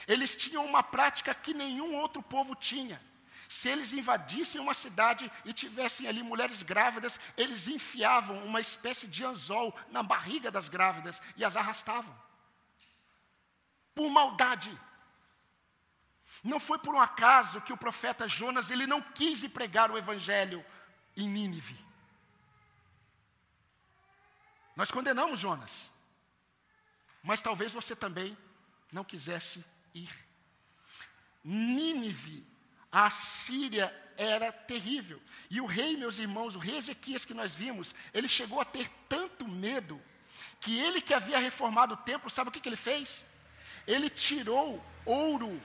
Eles 0.07 0.35
tinham 0.35 0.65
uma 0.65 0.81
prática 0.81 1.33
que 1.33 1.53
nenhum 1.53 1.95
outro 1.95 2.21
povo 2.23 2.55
tinha. 2.55 3.01
Se 3.51 3.67
eles 3.67 3.91
invadissem 3.91 4.61
uma 4.61 4.73
cidade 4.73 5.29
e 5.43 5.51
tivessem 5.51 6.07
ali 6.07 6.23
mulheres 6.23 6.63
grávidas, 6.63 7.19
eles 7.35 7.67
enfiavam 7.67 8.45
uma 8.45 8.61
espécie 8.61 9.07
de 9.07 9.25
anzol 9.25 9.77
na 9.89 10.01
barriga 10.01 10.49
das 10.49 10.69
grávidas 10.69 11.21
e 11.35 11.43
as 11.43 11.57
arrastavam. 11.57 12.17
Por 13.93 14.09
maldade. 14.09 14.71
Não 16.41 16.61
foi 16.61 16.79
por 16.79 16.95
um 16.95 16.99
acaso 17.01 17.59
que 17.59 17.73
o 17.73 17.77
profeta 17.77 18.25
Jonas 18.25 18.71
ele 18.71 18.87
não 18.87 19.01
quis 19.01 19.45
pregar 19.49 19.91
o 19.91 19.97
evangelho 19.97 20.65
em 21.17 21.27
Nínive. 21.27 21.77
Nós 24.77 24.89
condenamos 24.89 25.41
Jonas, 25.41 25.91
mas 27.21 27.41
talvez 27.41 27.73
você 27.73 27.97
também 27.97 28.37
não 28.93 29.03
quisesse 29.03 29.65
ir. 29.93 30.09
Nínive, 31.43 32.49
a 32.91 33.09
Síria 33.09 33.93
era 34.17 34.51
terrível. 34.51 35.21
E 35.49 35.61
o 35.61 35.65
rei, 35.65 35.95
meus 35.97 36.19
irmãos, 36.19 36.55
o 36.55 36.59
rei 36.59 36.77
Ezequias 36.77 37.25
que 37.25 37.33
nós 37.33 37.53
vimos, 37.53 37.95
ele 38.13 38.27
chegou 38.27 38.59
a 38.59 38.65
ter 38.65 38.89
tanto 39.07 39.47
medo 39.47 40.01
que 40.59 40.77
ele 40.77 41.01
que 41.01 41.13
havia 41.13 41.39
reformado 41.39 41.93
o 41.95 41.97
templo, 41.97 42.29
sabe 42.29 42.49
o 42.49 42.51
que, 42.51 42.59
que 42.59 42.69
ele 42.69 42.75
fez? 42.75 43.25
Ele 43.87 44.09
tirou 44.09 44.83
ouro 45.05 45.61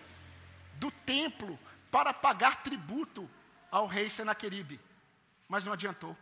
do 0.75 0.91
templo 0.91 1.59
para 1.91 2.13
pagar 2.13 2.63
tributo 2.63 3.29
ao 3.71 3.87
rei 3.87 4.09
Senaqueribe. 4.09 4.81
Mas 5.49 5.65
não 5.65 5.73
adiantou. 5.73 6.17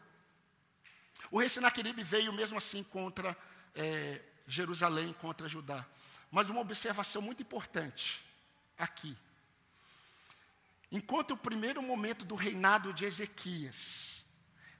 O 1.31 1.39
rei 1.39 1.49
Senaqueribe 1.49 2.03
veio 2.03 2.33
mesmo 2.33 2.59
assim 2.59 2.83
contra 2.83 3.37
é, 3.75 4.21
Jerusalém, 4.47 5.13
contra 5.15 5.49
Judá. 5.49 5.85
Mas 6.31 6.51
uma 6.51 6.61
observação 6.61 7.23
muito 7.23 7.43
importante 7.43 8.25
aqui. 8.77 9.17
Enquanto 10.97 11.33
o 11.33 11.37
primeiro 11.37 11.83
momento 11.83 12.25
do 12.25 12.37
reinado 12.37 12.93
de 12.93 13.05
Ezequias 13.05 14.25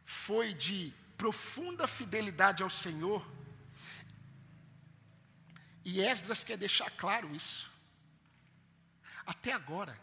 foi 0.05 0.55
de 0.55 0.95
profunda 1.19 1.89
fidelidade 1.89 2.63
ao 2.63 2.71
Senhor, 2.71 3.27
e 5.85 6.01
Esdras 6.01 6.45
quer 6.45 6.57
deixar 6.57 6.89
claro 6.93 7.35
isso. 7.35 7.69
Até 9.27 9.53
agora, 9.53 10.01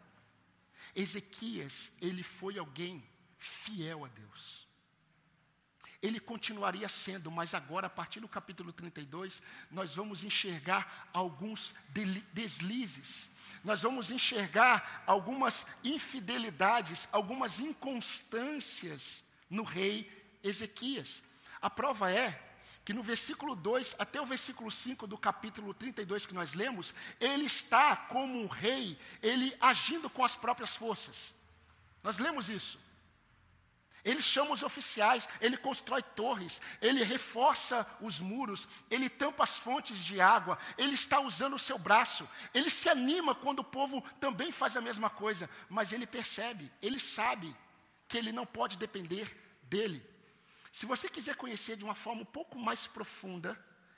Ezequias, 0.94 1.94
ele 2.02 2.24
foi 2.24 2.60
alguém 2.60 3.02
fiel 3.40 4.04
a 4.04 4.10
Deus. 4.10 4.68
Ele 6.02 6.20
continuaria 6.20 6.90
sendo, 6.90 7.32
mas 7.32 7.54
agora, 7.54 7.88
a 7.88 7.90
partir 7.90 8.20
do 8.20 8.28
capítulo 8.28 8.74
32, 8.74 9.42
nós 9.70 9.96
vamos 9.96 10.24
enxergar 10.26 11.10
alguns 11.14 11.74
deslizes, 12.34 13.30
nós 13.64 13.82
vamos 13.82 14.12
enxergar 14.12 15.04
algumas 15.06 15.66
infidelidades, 15.84 17.08
algumas 17.12 17.60
inconstâncias 17.60 19.24
no 19.50 19.64
rei 19.64 20.10
Ezequias. 20.44 21.22
A 21.62 21.70
prova 21.70 22.12
é 22.12 22.42
que 22.84 22.94
no 22.94 23.04
versículo 23.04 23.56
2 23.56 23.96
até 24.00 24.20
o 24.20 24.26
versículo 24.26 24.72
5 24.72 25.06
do 25.06 25.18
capítulo 25.18 25.74
32 25.74 26.26
que 26.26 26.34
nós 26.34 26.54
lemos, 26.54 26.94
ele 27.20 27.46
está 27.46 27.96
como 27.96 28.42
um 28.42 28.48
rei, 28.48 28.98
ele 29.22 29.56
agindo 29.62 30.10
com 30.10 30.26
as 30.26 30.36
próprias 30.36 30.76
forças. 30.76 31.34
Nós 32.04 32.18
lemos 32.18 32.50
isso. 32.50 32.80
Ele 34.04 34.22
chama 34.22 34.52
os 34.52 34.64
oficiais, 34.64 35.30
ele 35.40 35.56
constrói 35.56 36.02
torres, 36.02 36.60
ele 36.82 37.04
reforça 37.04 37.88
os 38.02 38.20
muros, 38.20 38.68
ele 38.90 39.10
tampa 39.10 39.44
as 39.44 39.58
fontes 39.58 40.00
de 40.00 40.20
água, 40.20 40.58
ele 40.78 40.94
está 40.94 41.20
usando 41.20 41.56
o 41.56 41.60
seu 41.60 41.78
braço, 41.78 42.28
ele 42.54 42.70
se 42.70 42.90
anima 42.90 43.36
quando 43.36 43.60
o 43.60 43.64
povo 43.64 44.02
também 44.20 44.52
faz 44.52 44.76
a 44.76 44.82
mesma 44.82 45.10
coisa, 45.10 45.50
mas 45.70 45.94
ele 45.94 46.08
percebe, 46.08 46.72
ele 46.82 47.00
sabe 47.00 47.56
que 48.08 48.18
ele 48.18 48.32
não 48.32 48.46
pode 48.46 48.76
depender 48.76 49.38
dele. 49.64 50.04
Se 50.72 50.86
você 50.86 51.08
quiser 51.08 51.36
conhecer 51.36 51.76
de 51.76 51.84
uma 51.84 51.96
forma 51.96 52.24
um 52.24 52.26
pouco 52.26 52.58
mais 52.58 52.88
profunda, 52.88 53.58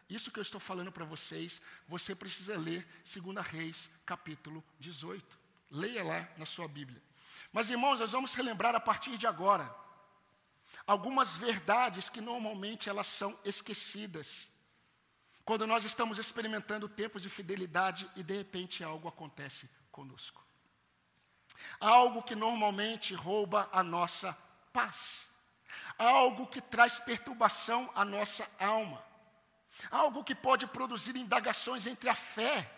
isso 0.09 0.31
que 0.31 0.39
eu 0.39 0.43
estou 0.43 0.59
falando 0.59 0.91
para 0.91 1.05
vocês, 1.05 1.61
você 1.87 2.13
precisa 2.13 2.57
ler 2.57 2.85
2 3.05 3.45
Reis, 3.47 3.89
capítulo 4.05 4.63
18. 4.79 5.39
Leia 5.71 6.03
lá 6.03 6.29
na 6.37 6.45
sua 6.45 6.67
Bíblia. 6.67 7.01
Mas, 7.51 7.69
irmãos, 7.69 7.99
nós 7.99 8.11
vamos 8.11 8.35
relembrar 8.35 8.75
a 8.75 8.79
partir 8.79 9.17
de 9.17 9.25
agora 9.25 9.82
algumas 10.85 11.37
verdades 11.37 12.09
que 12.09 12.21
normalmente 12.21 12.89
elas 12.89 13.07
são 13.07 13.37
esquecidas. 13.43 14.49
Quando 15.45 15.67
nós 15.67 15.83
estamos 15.83 16.17
experimentando 16.17 16.87
tempos 16.87 17.21
de 17.21 17.29
fidelidade 17.29 18.09
e 18.15 18.23
de 18.23 18.37
repente 18.37 18.83
algo 18.83 19.07
acontece 19.07 19.69
conosco. 19.91 20.41
Algo 21.79 22.23
que 22.23 22.35
normalmente 22.35 23.13
rouba 23.13 23.69
a 23.71 23.83
nossa 23.83 24.33
paz 24.71 25.33
algo 25.97 26.47
que 26.47 26.61
traz 26.61 26.99
perturbação 26.99 27.89
à 27.95 28.03
nossa 28.03 28.47
alma, 28.59 29.03
algo 29.89 30.23
que 30.23 30.35
pode 30.35 30.67
produzir 30.67 31.15
indagações 31.15 31.87
entre 31.87 32.09
a 32.09 32.15
fé 32.15 32.69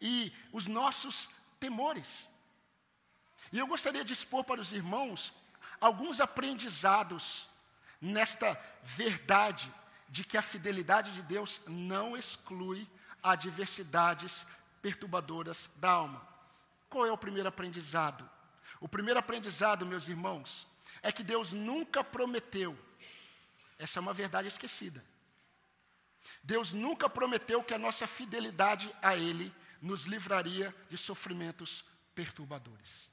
e 0.00 0.32
os 0.52 0.66
nossos 0.66 1.28
temores. 1.58 2.28
E 3.52 3.58
eu 3.58 3.66
gostaria 3.66 4.04
de 4.04 4.12
expor 4.12 4.44
para 4.44 4.60
os 4.60 4.72
irmãos 4.72 5.32
alguns 5.82 6.20
aprendizados 6.20 7.48
nesta 8.00 8.58
verdade 8.84 9.72
de 10.08 10.22
que 10.22 10.38
a 10.38 10.42
fidelidade 10.42 11.12
de 11.12 11.22
Deus 11.22 11.60
não 11.66 12.16
exclui 12.16 12.88
adversidades 13.20 14.46
perturbadoras 14.80 15.68
da 15.76 15.90
alma. 15.90 16.26
Qual 16.88 17.04
é 17.04 17.10
o 17.10 17.18
primeiro 17.18 17.48
aprendizado? 17.48 18.28
O 18.80 18.88
primeiro 18.88 19.18
aprendizado, 19.18 19.84
meus 19.84 20.06
irmãos, 20.06 20.66
é 21.02 21.10
que 21.10 21.24
Deus 21.24 21.52
nunca 21.52 22.04
prometeu, 22.04 22.78
essa 23.76 23.98
é 23.98 24.00
uma 24.00 24.14
verdade 24.14 24.46
esquecida. 24.46 25.04
Deus 26.44 26.72
nunca 26.72 27.08
prometeu 27.08 27.62
que 27.62 27.74
a 27.74 27.78
nossa 27.78 28.06
fidelidade 28.06 28.94
a 29.02 29.16
Ele 29.16 29.52
nos 29.80 30.04
livraria 30.06 30.72
de 30.88 30.96
sofrimentos 30.96 31.84
perturbadores. 32.14 33.11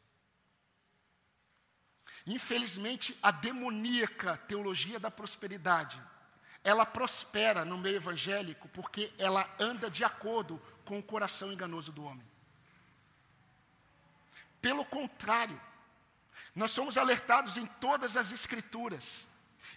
Infelizmente, 2.30 3.18
a 3.24 3.32
demoníaca 3.32 4.38
teologia 4.38 5.00
da 5.00 5.10
prosperidade, 5.10 6.00
ela 6.64 6.86
prospera 6.86 7.66
no 7.66 7.76
meio 7.76 7.96
evangélico 7.96 8.70
porque 8.70 9.12
ela 9.18 9.52
anda 9.60 9.90
de 9.90 10.04
acordo 10.04 10.62
com 10.86 11.00
o 11.00 11.04
coração 11.04 11.52
enganoso 11.52 11.92
do 11.92 12.04
homem. 12.04 12.24
Pelo 14.62 14.86
contrário, 14.86 15.60
nós 16.54 16.70
somos 16.70 17.00
alertados 17.00 17.58
em 17.58 17.66
todas 17.66 18.16
as 18.16 18.32
Escrituras, 18.32 19.26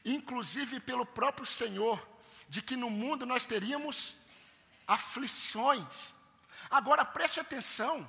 inclusive 0.05 0.79
pelo 0.79 1.07
próprio 1.07 1.47
Senhor, 1.47 2.07
de 2.51 2.61
que 2.61 2.77
no 2.77 2.91
mundo 2.91 3.25
nós 3.25 3.47
teríamos 3.47 4.17
aflições. 4.87 6.13
Agora 6.71 7.03
preste 7.03 7.41
atenção, 7.41 8.07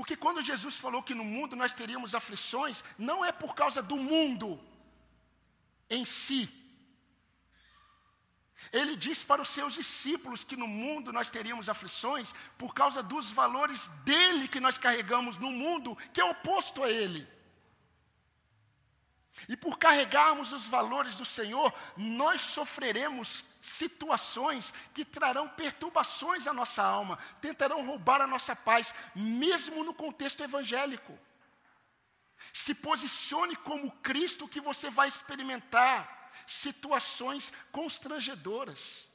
porque 0.00 0.16
quando 0.16 0.40
Jesus 0.40 0.76
falou 0.76 1.02
que 1.02 1.14
no 1.14 1.22
mundo 1.22 1.54
nós 1.54 1.74
teríamos 1.74 2.14
aflições, 2.14 2.82
não 2.98 3.22
é 3.22 3.30
por 3.30 3.54
causa 3.54 3.82
do 3.82 3.98
mundo 3.98 4.58
em 5.90 6.06
si. 6.06 6.48
Ele 8.72 8.96
disse 8.96 9.26
para 9.26 9.42
os 9.42 9.50
seus 9.50 9.74
discípulos 9.74 10.42
que 10.42 10.56
no 10.56 10.66
mundo 10.66 11.12
nós 11.12 11.28
teríamos 11.28 11.68
aflições 11.68 12.34
por 12.56 12.72
causa 12.72 13.02
dos 13.02 13.30
valores 13.30 13.88
dele 14.02 14.48
que 14.48 14.58
nós 14.58 14.78
carregamos 14.78 15.36
no 15.36 15.50
mundo, 15.50 15.94
que 16.14 16.20
é 16.22 16.24
oposto 16.24 16.82
a 16.82 16.88
ele. 16.88 17.28
E 19.50 19.54
por 19.54 19.78
carregarmos 19.78 20.50
os 20.50 20.64
valores 20.64 21.14
do 21.16 21.26
Senhor, 21.26 21.74
nós 21.94 22.40
sofreremos 22.40 23.44
situações 23.60 24.72
que 24.94 25.04
trarão 25.04 25.48
perturbações 25.48 26.46
à 26.46 26.52
nossa 26.52 26.82
alma, 26.82 27.18
tentarão 27.40 27.84
roubar 27.84 28.20
a 28.20 28.26
nossa 28.26 28.56
paz, 28.56 28.94
mesmo 29.14 29.84
no 29.84 29.92
contexto 29.92 30.42
evangélico. 30.42 31.18
Se 32.52 32.74
posicione 32.74 33.54
como 33.56 33.90
Cristo 34.02 34.48
que 34.48 34.60
você 34.60 34.88
vai 34.88 35.08
experimentar 35.08 36.32
situações 36.46 37.52
constrangedoras, 37.70 39.06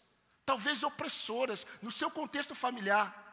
talvez 0.45 0.83
opressoras, 0.83 1.65
no 1.81 1.91
seu 1.91 2.11
contexto 2.11 2.53
familiar. 2.53 3.23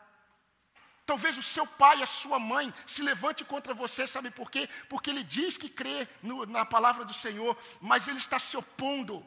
Talvez 1.04 1.36
o 1.36 1.42
seu 1.42 1.66
pai, 1.66 2.00
a 2.00 2.06
sua 2.06 2.38
mãe 2.38 2.72
se 2.86 3.02
levante 3.02 3.44
contra 3.44 3.74
você, 3.74 4.06
sabe 4.06 4.30
por 4.30 4.50
quê? 4.50 4.68
Porque 4.88 5.10
ele 5.10 5.24
diz 5.24 5.58
que 5.58 5.68
crê 5.68 6.08
no, 6.22 6.46
na 6.46 6.64
palavra 6.64 7.04
do 7.04 7.12
Senhor, 7.12 7.58
mas 7.80 8.08
ele 8.08 8.18
está 8.18 8.38
se 8.38 8.56
opondo 8.56 9.26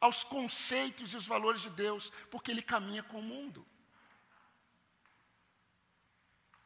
aos 0.00 0.24
conceitos 0.24 1.12
e 1.12 1.16
os 1.16 1.26
valores 1.26 1.60
de 1.60 1.70
Deus, 1.70 2.10
porque 2.30 2.50
ele 2.50 2.62
caminha 2.62 3.02
com 3.02 3.18
o 3.18 3.22
mundo. 3.22 3.66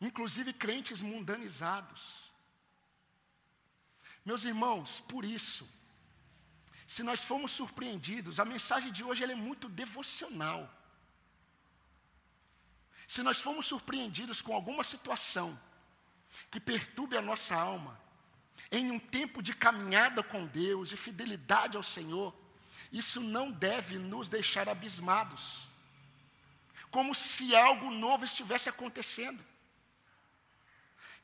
Inclusive 0.00 0.52
crentes 0.52 1.00
mundanizados. 1.02 2.24
Meus 4.24 4.44
irmãos, 4.44 5.00
por 5.00 5.24
isso, 5.24 5.68
se 6.86 7.02
nós 7.02 7.24
formos 7.24 7.52
surpreendidos, 7.52 8.38
a 8.38 8.44
mensagem 8.44 8.92
de 8.92 9.02
hoje 9.02 9.24
é 9.24 9.34
muito 9.34 9.68
devocional. 9.68 10.72
Se 13.06 13.22
nós 13.22 13.40
formos 13.40 13.66
surpreendidos 13.66 14.40
com 14.40 14.54
alguma 14.54 14.84
situação 14.84 15.58
que 16.50 16.60
perturbe 16.60 17.16
a 17.16 17.22
nossa 17.22 17.56
alma, 17.56 18.00
em 18.70 18.90
um 18.90 18.98
tempo 18.98 19.42
de 19.42 19.54
caminhada 19.54 20.22
com 20.22 20.46
Deus, 20.46 20.88
de 20.88 20.96
fidelidade 20.96 21.76
ao 21.76 21.82
Senhor, 21.82 22.34
isso 22.94 23.20
não 23.20 23.50
deve 23.50 23.98
nos 23.98 24.28
deixar 24.28 24.68
abismados, 24.68 25.66
como 26.92 27.12
se 27.12 27.54
algo 27.56 27.90
novo 27.90 28.24
estivesse 28.24 28.68
acontecendo. 28.68 29.44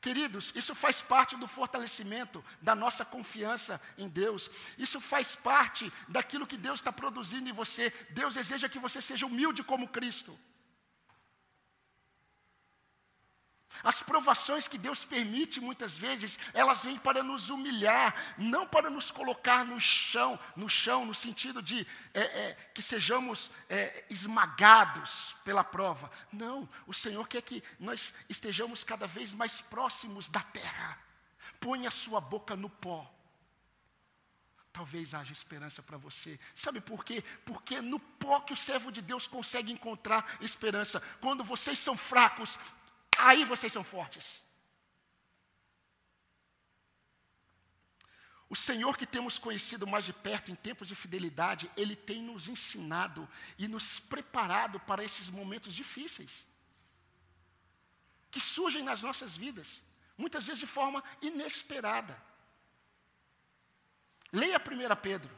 Queridos, 0.01 0.51
isso 0.53 0.75
faz 0.75 1.01
parte 1.01 1.37
do 1.37 1.47
fortalecimento 1.47 2.43
da 2.61 2.75
nossa 2.75 3.05
confiança 3.05 3.81
em 3.97 4.09
Deus. 4.09 4.51
Isso 4.77 4.99
faz 4.99 5.33
parte 5.33 5.93
daquilo 6.09 6.45
que 6.45 6.57
Deus 6.57 6.81
está 6.81 6.91
produzindo 6.91 7.47
em 7.47 7.53
você. 7.53 7.89
Deus 8.09 8.33
deseja 8.33 8.67
que 8.67 8.79
você 8.79 9.01
seja 9.01 9.25
humilde 9.25 9.63
como 9.63 9.87
Cristo. 9.87 10.37
As 13.83 14.01
provações 14.03 14.67
que 14.67 14.77
Deus 14.77 15.03
permite 15.03 15.59
muitas 15.59 15.97
vezes, 15.97 16.37
elas 16.53 16.83
vêm 16.83 16.97
para 16.97 17.23
nos 17.23 17.49
humilhar, 17.49 18.15
não 18.37 18.67
para 18.67 18.89
nos 18.89 19.09
colocar 19.09 19.65
no 19.65 19.79
chão, 19.79 20.39
no 20.55 20.69
chão, 20.69 21.05
no 21.05 21.13
sentido 21.13 21.61
de 21.61 21.85
é, 22.13 22.21
é, 22.21 22.57
que 22.73 22.81
sejamos 22.81 23.49
é, 23.69 24.05
esmagados 24.09 25.35
pela 25.43 25.63
prova. 25.63 26.11
Não, 26.31 26.69
o 26.85 26.93
Senhor 26.93 27.27
quer 27.27 27.41
que 27.41 27.63
nós 27.79 28.13
estejamos 28.29 28.83
cada 28.83 29.07
vez 29.07 29.33
mais 29.33 29.61
próximos 29.61 30.29
da 30.29 30.41
terra. 30.41 30.99
Põe 31.59 31.87
a 31.87 31.91
sua 31.91 32.21
boca 32.21 32.55
no 32.55 32.69
pó. 32.69 33.11
Talvez 34.73 35.13
haja 35.13 35.33
esperança 35.33 35.83
para 35.83 35.97
você. 35.97 36.39
Sabe 36.55 36.79
por 36.79 37.03
quê? 37.03 37.23
Porque 37.45 37.81
no 37.81 37.99
pó 37.99 38.39
que 38.39 38.53
o 38.53 38.57
servo 38.57 38.89
de 38.91 39.01
Deus 39.01 39.27
consegue 39.27 39.71
encontrar 39.71 40.37
esperança. 40.39 41.01
Quando 41.19 41.43
vocês 41.43 41.77
são 41.77 41.97
fracos, 41.97 42.57
aí 43.27 43.45
vocês 43.45 43.71
são 43.71 43.83
fortes. 43.83 44.43
O 48.49 48.55
Senhor 48.55 48.97
que 48.97 49.05
temos 49.05 49.39
conhecido 49.39 49.87
mais 49.87 50.03
de 50.03 50.11
perto 50.11 50.51
em 50.51 50.55
tempos 50.55 50.87
de 50.87 50.93
fidelidade, 50.93 51.71
Ele 51.77 51.95
tem 51.95 52.21
nos 52.21 52.49
ensinado 52.49 53.27
e 53.57 53.65
nos 53.65 53.99
preparado 54.01 54.77
para 54.81 55.03
esses 55.03 55.29
momentos 55.29 55.73
difíceis 55.73 56.45
que 58.29 58.39
surgem 58.39 58.81
nas 58.81 59.01
nossas 59.01 59.35
vidas, 59.35 59.81
muitas 60.17 60.45
vezes 60.45 60.59
de 60.59 60.67
forma 60.67 61.03
inesperada. 61.21 62.21
Leia 64.33 64.57
1 64.57 64.95
Pedro, 65.01 65.33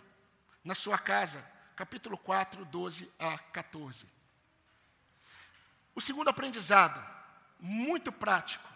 na 0.63 0.75
sua 0.75 0.97
casa, 0.97 1.43
capítulo 1.75 2.17
4, 2.17 2.63
12 2.65 3.11
a 3.19 3.37
14. 3.37 4.05
O 5.95 6.01
segundo 6.01 6.29
aprendizado, 6.29 6.99
muito 7.65 8.11
prático, 8.11 8.67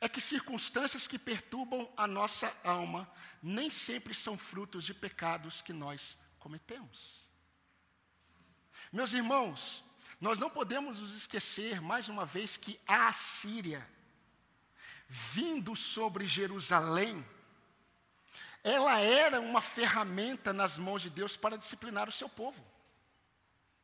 é 0.00 0.08
que 0.08 0.20
circunstâncias 0.20 1.08
que 1.08 1.18
perturbam 1.18 1.92
a 1.96 2.06
nossa 2.06 2.54
alma 2.62 3.10
nem 3.42 3.68
sempre 3.68 4.14
são 4.14 4.38
frutos 4.38 4.84
de 4.84 4.94
pecados 4.94 5.60
que 5.60 5.72
nós 5.72 6.16
cometemos. 6.38 7.26
Meus 8.92 9.12
irmãos, 9.12 9.82
nós 10.20 10.38
não 10.38 10.48
podemos 10.48 11.00
nos 11.00 11.16
esquecer, 11.16 11.80
mais 11.80 12.08
uma 12.08 12.24
vez, 12.24 12.56
que 12.56 12.80
a 12.86 13.08
Assíria, 13.08 13.84
vindo 15.08 15.74
sobre 15.74 16.28
Jerusalém, 16.28 17.26
ela 18.62 19.00
era 19.00 19.40
uma 19.40 19.60
ferramenta 19.60 20.52
nas 20.52 20.78
mãos 20.78 21.02
de 21.02 21.10
Deus 21.10 21.36
para 21.36 21.58
disciplinar 21.58 22.08
o 22.08 22.12
seu 22.12 22.28
povo. 22.28 22.64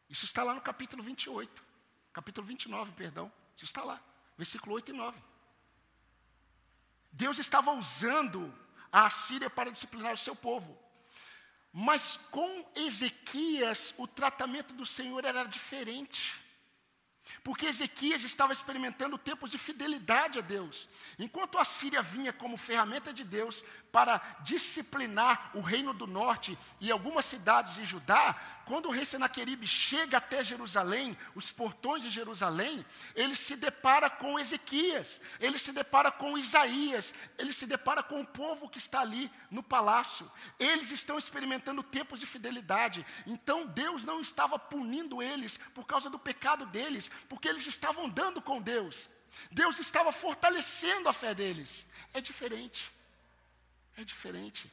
Isso 0.09 0.25
está 0.25 0.45
lá 0.45 0.55
no 0.55 0.61
capítulo 0.61 1.03
28, 1.03 1.65
capítulo 2.13 2.47
29, 2.47 2.93
perdão. 2.93 3.33
Isso 3.57 3.65
está 3.65 3.83
lá, 3.83 4.01
versículo 4.43 4.75
8 4.75 4.91
e 4.91 4.95
9. 4.95 5.19
Deus 7.13 7.39
estava 7.39 7.71
usando 7.73 8.53
a 8.91 9.07
Assíria 9.07 9.49
para 9.49 9.71
disciplinar 9.71 10.15
o 10.15 10.19
seu 10.19 10.35
povo. 10.35 10.77
Mas 11.73 12.19
com 12.31 12.71
Ezequias, 12.75 13.95
o 13.97 14.07
tratamento 14.07 14.75
do 14.75 14.85
Senhor 14.85 15.25
era 15.25 15.45
diferente. 15.45 16.35
Porque 17.45 17.67
Ezequias 17.67 18.25
estava 18.25 18.53
experimentando 18.53 19.17
tempos 19.17 19.51
de 19.51 19.59
fidelidade 19.59 20.41
a 20.41 20.43
Deus. 20.43 20.89
Enquanto 21.19 21.59
a 21.59 21.65
Síria 21.65 22.03
vinha 22.03 22.33
como 22.33 22.57
ferramenta 22.57 23.13
de 23.13 23.25
Deus 23.25 23.63
para 23.93 24.21
disciplinar 24.41 25.51
o 25.55 25.61
reino 25.61 25.93
do 25.93 26.07
norte 26.07 26.59
e 26.81 26.91
algumas 26.91 27.27
cidades 27.27 27.75
de 27.75 27.85
Judá, 27.85 28.35
quando 28.65 28.87
o 28.87 28.91
rei 28.91 29.05
Senaqueribe 29.05 29.67
chega 29.67 30.17
até 30.17 30.43
Jerusalém, 30.43 31.17
os 31.35 31.51
portões 31.51 32.03
de 32.03 32.09
Jerusalém, 32.09 32.85
ele 33.15 33.37
se 33.37 33.55
depara 33.55 34.09
com 34.09 34.39
Ezequias, 34.39 35.21
ele 35.39 35.59
se 35.59 35.73
depara 35.73 36.11
com 36.11 36.39
Isaías, 36.39 37.13
ele 37.37 37.53
se 37.53 37.67
depara 37.67 38.03
com 38.03 38.23
o 38.23 38.27
povo 38.27 38.69
que 38.69 38.79
está 38.79 39.01
ali 39.01 39.31
no 39.51 39.63
palácio. 39.63 40.31
Eles 40.59 40.91
estão 40.91 41.19
experimentando 41.19 41.83
tempos 41.83 42.19
de 42.19 42.25
fidelidade. 42.27 43.05
Então 43.27 43.67
Deus 43.67 44.05
não 44.05 44.21
estava 44.21 44.59
punindo 44.59 45.23
eles 45.23 45.59
por 45.75 45.85
causa 45.85 46.09
do 46.09 46.19
pecado 46.19 46.65
deles, 46.67 47.11
porque 47.29 47.49
eles 47.49 47.67
estavam 47.67 48.09
dando 48.09 48.41
com 48.41 48.63
Deus. 48.63 49.07
Deus 49.51 49.79
estava 49.79 50.13
fortalecendo 50.13 51.09
a 51.09 51.13
fé 51.13 51.35
deles. 51.35 51.85
É 52.15 52.21
diferente. 52.21 52.91
É 53.97 54.05
diferente. 54.05 54.71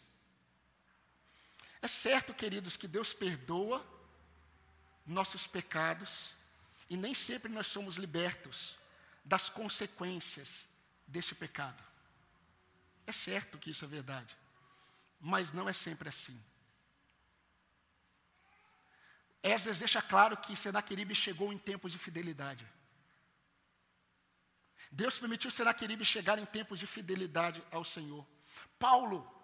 É 1.82 1.88
certo, 1.88 2.34
queridos, 2.34 2.75
que 2.75 2.88
Deus 2.88 3.13
perdoa 3.13 3.86
nossos 5.05 5.47
pecados 5.47 6.34
e 6.89 6.97
nem 6.97 7.13
sempre 7.13 7.51
nós 7.51 7.67
somos 7.67 7.95
libertos 7.95 8.77
das 9.23 9.49
consequências 9.49 10.67
deste 11.08 11.36
pecado. 11.36 11.84
É 13.05 13.12
certo 13.12 13.58
que 13.58 13.71
isso 13.71 13.86
é 13.86 13.88
verdade, 13.88 14.36
mas 15.19 15.51
não 15.51 15.67
é 15.67 15.73
sempre 15.73 16.10
assim. 16.10 16.39
Esdras 19.41 19.79
deixa 19.79 20.01
claro 20.01 20.36
que 20.38 20.55
Senaqueribe 20.55 21.15
chegou 21.15 21.51
em 21.53 21.58
tempos 21.58 21.91
de 21.91 21.97
fidelidade. 21.97 22.67
Deus 24.91 25.17
permitiu 25.17 25.49
Senaqueribe 25.49 26.03
chegar 26.03 26.38
em 26.39 26.45
tempos 26.45 26.77
de 26.77 26.86
fidelidade 26.86 27.63
ao 27.71 27.86
Senhor. 27.86 28.25
Paulo 28.77 29.39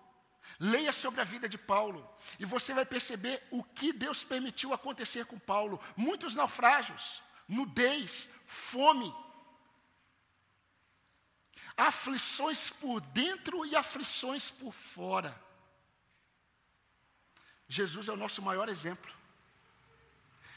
Leia 0.59 0.93
sobre 0.93 1.19
a 1.19 1.25
vida 1.25 1.49
de 1.49 1.57
Paulo 1.57 2.07
e 2.39 2.45
você 2.45 2.73
vai 2.73 2.85
perceber 2.85 3.45
o 3.51 3.63
que 3.63 3.91
Deus 3.91 4.23
permitiu 4.23 4.73
acontecer 4.73 5.25
com 5.25 5.37
Paulo. 5.37 5.81
Muitos 5.97 6.33
naufrágios, 6.33 7.21
nudez, 7.47 8.29
fome, 8.45 9.13
aflições 11.75 12.69
por 12.69 13.01
dentro 13.01 13.65
e 13.65 13.75
aflições 13.75 14.49
por 14.49 14.73
fora. 14.73 15.43
Jesus 17.67 18.07
é 18.07 18.13
o 18.13 18.17
nosso 18.17 18.41
maior 18.41 18.69
exemplo. 18.69 19.13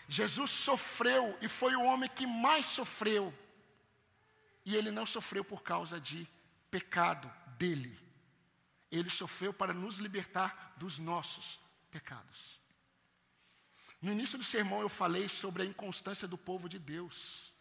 Jesus 0.09 0.51
sofreu 0.51 1.37
e 1.41 1.49
foi 1.49 1.75
o 1.75 1.83
homem 1.83 2.09
que 2.09 2.27
mais 2.27 2.67
sofreu. 2.67 3.37
E 4.65 4.77
ele 4.77 4.91
não 4.91 5.05
sofreu 5.05 5.43
por 5.43 5.63
causa 5.63 6.01
de 6.01 6.29
pecado 6.71 7.29
dele. 7.59 8.08
Ele 8.91 9.11
sofreu 9.11 9.53
para 9.53 9.73
nos 9.73 9.99
libertar 9.99 10.75
dos 10.77 10.99
nossos 10.99 11.59
pecados. 11.91 12.59
No 14.01 14.13
início 14.13 14.39
do 14.39 14.45
sermão 14.45 14.81
eu 14.81 14.89
falei 14.89 15.29
sobre 15.29 15.63
a 15.63 15.67
inconstância 15.67 16.29
do 16.29 16.39
povo 16.39 16.69
de 16.69 16.79
Deus 16.79 17.53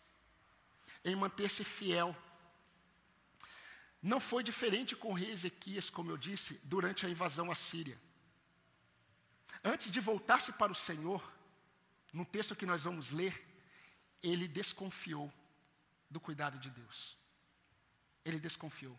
em 1.03 1.15
manter-se 1.15 1.63
fiel. 1.63 2.15
Não 4.01 4.19
foi 4.19 4.43
diferente 4.43 4.95
com 4.95 5.09
o 5.09 5.13
rei 5.13 5.31
Ezequias, 5.31 5.89
como 5.89 6.11
eu 6.11 6.17
disse, 6.17 6.59
durante 6.63 7.05
a 7.05 7.09
invasão 7.09 7.49
à 7.49 7.55
Síria. 7.55 7.99
Antes 9.63 9.91
de 9.91 9.99
voltar-se 9.99 10.53
para 10.53 10.71
o 10.71 10.75
Senhor, 10.75 11.23
no 12.13 12.25
texto 12.25 12.55
que 12.55 12.65
nós 12.65 12.83
vamos 12.83 13.11
ler, 13.11 13.45
ele 14.21 14.47
desconfiou 14.47 15.33
do 16.09 16.19
cuidado 16.19 16.59
de 16.59 16.69
Deus. 16.69 17.17
Ele 18.23 18.39
desconfiou. 18.39 18.97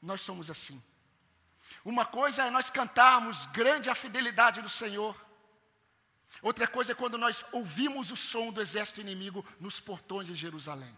Nós 0.00 0.20
somos 0.20 0.50
assim. 0.50 0.82
Uma 1.84 2.04
coisa 2.04 2.44
é 2.44 2.50
nós 2.50 2.70
cantarmos 2.70 3.46
grande 3.46 3.90
a 3.90 3.94
fidelidade 3.94 4.62
do 4.62 4.68
Senhor. 4.68 5.16
Outra 6.40 6.66
coisa 6.66 6.92
é 6.92 6.94
quando 6.94 7.18
nós 7.18 7.44
ouvimos 7.52 8.10
o 8.10 8.16
som 8.16 8.50
do 8.50 8.60
exército 8.60 9.00
inimigo 9.00 9.44
nos 9.60 9.78
portões 9.78 10.26
de 10.26 10.34
Jerusalém. 10.34 10.96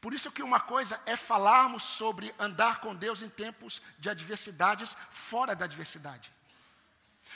Por 0.00 0.14
isso 0.14 0.30
que 0.30 0.42
uma 0.42 0.60
coisa 0.60 1.00
é 1.06 1.16
falarmos 1.16 1.82
sobre 1.82 2.34
andar 2.38 2.80
com 2.80 2.94
Deus 2.94 3.22
em 3.22 3.28
tempos 3.28 3.82
de 3.98 4.08
adversidades 4.08 4.96
fora 5.10 5.54
da 5.54 5.64
adversidade. 5.64 6.30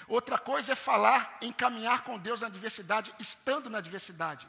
Outra 0.08 0.38
coisa 0.38 0.72
é 0.72 0.74
falar 0.74 1.38
em 1.40 1.52
caminhar 1.52 2.02
com 2.02 2.18
Deus 2.18 2.40
na 2.40 2.46
adversidade 2.46 3.14
estando 3.18 3.70
na 3.70 3.78
adversidade. 3.78 4.48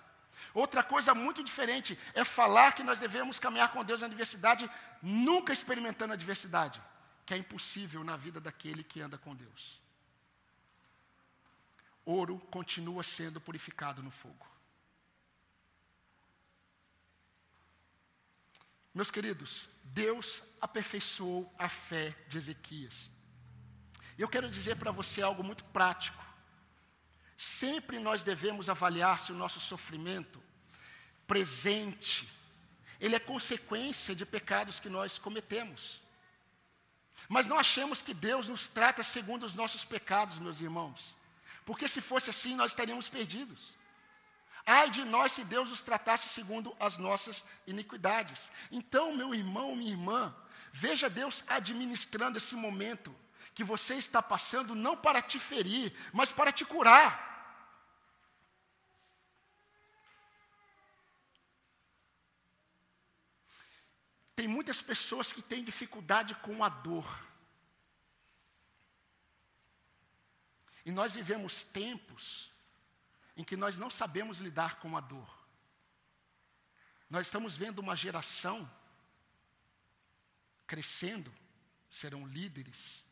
Outra 0.54 0.82
coisa 0.82 1.14
muito 1.14 1.44
diferente 1.44 2.00
é 2.14 2.24
falar 2.24 2.74
que 2.74 2.84
nós 2.84 3.00
devemos 3.00 3.40
caminhar 3.40 3.72
com 3.74 3.84
Deus 3.84 4.00
na 4.00 4.08
adversidade, 4.08 4.70
nunca 5.06 5.54
experimentando 5.54 6.14
adversidade, 6.14 6.82
que 7.28 7.34
é 7.34 7.38
impossível 7.38 8.04
na 8.04 8.18
vida 8.18 8.42
daquele 8.42 8.84
que 8.84 9.00
anda 9.00 9.20
com 9.20 9.36
Deus. 9.36 9.80
Ouro 12.04 12.40
continua 12.50 13.04
sendo 13.04 13.40
purificado 13.40 14.02
no 14.02 14.10
fogo. 14.10 14.48
Meus 18.94 19.12
queridos, 19.12 19.68
Deus 19.84 20.42
aperfeiçoou 20.60 21.54
a 21.60 21.70
fé 21.70 22.16
de 22.28 22.38
Ezequias. 22.38 23.12
Eu 24.18 24.28
quero 24.28 24.50
dizer 24.50 24.78
para 24.78 24.92
você 24.92 25.22
algo 25.22 25.44
muito 25.44 25.64
prático. 25.66 26.24
Sempre 27.38 28.00
nós 28.00 28.24
devemos 28.24 28.70
avaliar 28.70 29.20
se 29.20 29.32
o 29.32 29.36
nosso 29.36 29.60
sofrimento 29.60 30.42
presente, 31.28 32.28
ele 33.00 33.16
é 33.16 33.20
consequência 33.20 34.16
de 34.16 34.26
pecados 34.26 34.80
que 34.80 34.90
nós 34.90 35.18
cometemos. 35.18 36.02
Mas 37.28 37.48
não 37.48 37.58
achemos 37.58 38.02
que 38.02 38.14
Deus 38.14 38.50
nos 38.50 38.68
trata 38.68 39.04
segundo 39.04 39.46
os 39.46 39.56
nossos 39.56 39.84
pecados, 39.84 40.38
meus 40.38 40.62
irmãos, 40.62 41.16
porque 41.66 41.88
se 41.88 42.02
fosse 42.02 42.30
assim 42.30 42.56
nós 42.56 42.72
estaríamos 42.72 43.10
perdidos. 43.10 43.76
Ai 44.66 44.90
de 44.90 45.04
nós 45.04 45.32
se 45.32 45.44
Deus 45.44 45.70
nos 45.70 45.82
tratasse 45.82 46.28
segundo 46.28 46.76
as 46.80 46.98
nossas 46.98 47.46
iniquidades. 47.68 48.50
Então, 48.72 49.16
meu 49.16 49.34
irmão, 49.34 49.76
minha 49.76 49.92
irmã, 49.92 50.36
veja 50.74 51.10
Deus 51.10 51.44
administrando 51.48 52.38
esse 52.38 52.56
momento 52.56 53.16
que 53.54 53.64
você 53.64 53.96
está 53.96 54.22
passando 54.22 54.74
não 54.74 54.98
para 54.98 55.22
te 55.22 55.40
ferir, 55.40 55.94
mas 56.12 56.32
para 56.32 56.52
te 56.52 56.66
curar. 56.66 57.35
Tem 64.36 64.48
muitas 64.48 64.82
pessoas 64.82 65.32
que 65.32 65.42
têm 65.42 65.64
dificuldade 65.64 66.36
com 66.36 66.64
a 66.64 66.70
dor. 66.70 67.26
E 70.86 70.92
nós 70.92 71.16
vivemos 71.16 71.64
tempos 71.64 72.52
em 73.36 73.44
que 73.44 73.58
nós 73.58 73.78
não 73.78 73.90
sabemos 73.90 74.38
lidar 74.38 74.80
com 74.80 74.96
a 74.96 75.02
dor. 75.02 75.46
Nós 77.10 77.28
estamos 77.28 77.56
vendo 77.56 77.80
uma 77.80 77.96
geração 77.96 78.70
crescendo, 80.68 81.34
serão 81.90 82.28
líderes, 82.28 83.06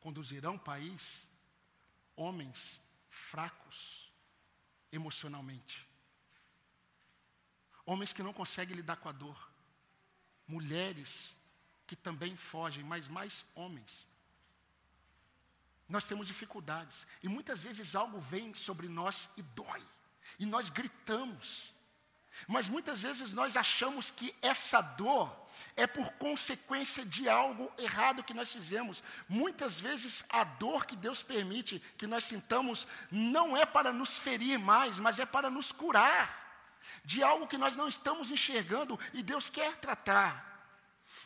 conduzirão 0.00 0.56
o 0.56 0.60
país, 0.60 1.26
homens 2.16 2.80
fracos 3.08 4.12
emocionalmente. 4.90 5.86
Homens 7.84 8.12
que 8.12 8.22
não 8.22 8.32
conseguem 8.32 8.76
lidar 8.76 8.96
com 8.96 9.08
a 9.08 9.12
dor. 9.12 9.51
Mulheres 10.46 11.34
que 11.86 11.96
também 11.96 12.36
fogem, 12.36 12.82
mas 12.82 13.08
mais 13.08 13.44
homens. 13.54 14.06
Nós 15.88 16.04
temos 16.04 16.26
dificuldades. 16.26 17.06
E 17.22 17.28
muitas 17.28 17.62
vezes 17.62 17.94
algo 17.94 18.18
vem 18.20 18.54
sobre 18.54 18.88
nós 18.88 19.28
e 19.36 19.42
dói. 19.42 19.82
E 20.38 20.46
nós 20.46 20.70
gritamos. 20.70 21.72
Mas 22.48 22.68
muitas 22.68 23.02
vezes 23.02 23.34
nós 23.34 23.56
achamos 23.56 24.10
que 24.10 24.34
essa 24.40 24.80
dor 24.80 25.30
é 25.76 25.86
por 25.86 26.10
consequência 26.12 27.04
de 27.04 27.28
algo 27.28 27.70
errado 27.78 28.24
que 28.24 28.34
nós 28.34 28.50
fizemos. 28.50 29.02
Muitas 29.28 29.80
vezes 29.80 30.24
a 30.30 30.44
dor 30.44 30.86
que 30.86 30.96
Deus 30.96 31.22
permite 31.22 31.78
que 31.98 32.06
nós 32.06 32.24
sintamos 32.24 32.86
não 33.10 33.56
é 33.56 33.66
para 33.66 33.92
nos 33.92 34.18
ferir 34.18 34.58
mais, 34.58 34.98
mas 34.98 35.18
é 35.18 35.26
para 35.26 35.50
nos 35.50 35.72
curar 35.72 36.41
de 37.04 37.22
algo 37.22 37.46
que 37.46 37.58
nós 37.58 37.76
não 37.76 37.88
estamos 37.88 38.30
enxergando 38.30 38.98
e 39.12 39.22
Deus 39.22 39.50
quer 39.50 39.76
tratar. 39.76 40.50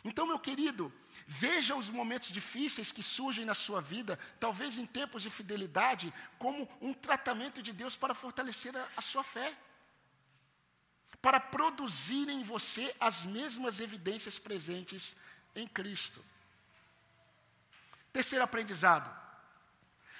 Então, 0.03 0.27
meu 0.27 0.39
querido, 0.39 0.93
veja 1.25 1.75
os 1.75 1.89
momentos 1.89 2.29
difíceis 2.29 2.91
que 2.91 3.03
surgem 3.03 3.45
na 3.45 3.55
sua 3.55 3.81
vida, 3.81 4.17
talvez 4.39 4.77
em 4.77 4.85
tempos 4.85 5.21
de 5.21 5.29
fidelidade, 5.29 6.13
como 6.37 6.69
um 6.79 6.93
tratamento 6.93 7.61
de 7.61 7.73
Deus 7.73 7.95
para 7.95 8.13
fortalecer 8.13 8.75
a, 8.75 8.87
a 8.95 9.01
sua 9.01 9.23
fé 9.23 9.55
para 11.21 11.39
produzir 11.39 12.29
em 12.29 12.43
você 12.43 12.95
as 12.99 13.25
mesmas 13.25 13.79
evidências 13.79 14.37
presentes 14.37 15.15
em 15.55 15.67
Cristo. 15.67 16.23
Terceiro 18.13 18.43
aprendizado: 18.43 19.13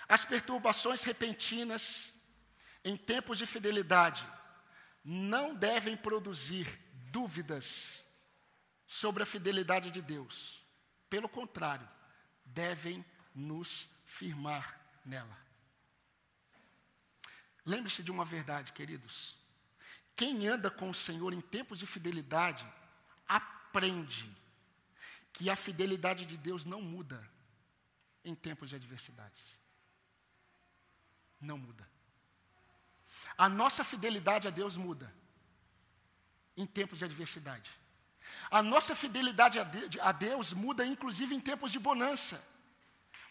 as 0.07 0.25
perturbações 0.25 1.03
repentinas 1.03 2.13
em 2.83 2.97
tempos 2.97 3.37
de 3.37 3.45
fidelidade 3.45 4.27
não 5.09 5.55
devem 5.55 5.95
produzir 5.95 6.67
dúvidas 7.13 8.05
sobre 8.85 9.23
a 9.23 9.25
fidelidade 9.25 9.89
de 9.89 10.01
Deus. 10.01 10.61
Pelo 11.09 11.29
contrário, 11.29 11.87
devem 12.43 13.05
nos 13.33 13.87
firmar 14.05 14.77
nela. 15.05 15.37
Lembre-se 17.65 18.03
de 18.03 18.11
uma 18.11 18.25
verdade, 18.25 18.73
queridos. 18.73 19.37
Quem 20.13 20.45
anda 20.45 20.69
com 20.69 20.89
o 20.89 20.93
Senhor 20.93 21.31
em 21.31 21.39
tempos 21.39 21.79
de 21.79 21.85
fidelidade, 21.85 22.69
aprende 23.25 24.29
que 25.31 25.49
a 25.49 25.55
fidelidade 25.55 26.25
de 26.25 26.35
Deus 26.35 26.65
não 26.65 26.81
muda 26.81 27.25
em 28.25 28.35
tempos 28.35 28.71
de 28.71 28.75
adversidades. 28.75 29.57
Não 31.39 31.57
muda. 31.57 31.89
A 33.35 33.49
nossa 33.49 33.83
fidelidade 33.83 34.47
a 34.47 34.51
Deus 34.51 34.77
muda 34.77 35.11
em 36.55 36.65
tempos 36.65 36.99
de 36.99 37.05
adversidade. 37.05 37.71
A 38.51 38.61
nossa 38.61 38.93
fidelidade 38.93 39.57
a 39.59 40.11
Deus 40.11 40.53
muda 40.53 40.85
inclusive 40.85 41.33
em 41.33 41.39
tempos 41.39 41.71
de 41.71 41.79
bonança. 41.79 42.45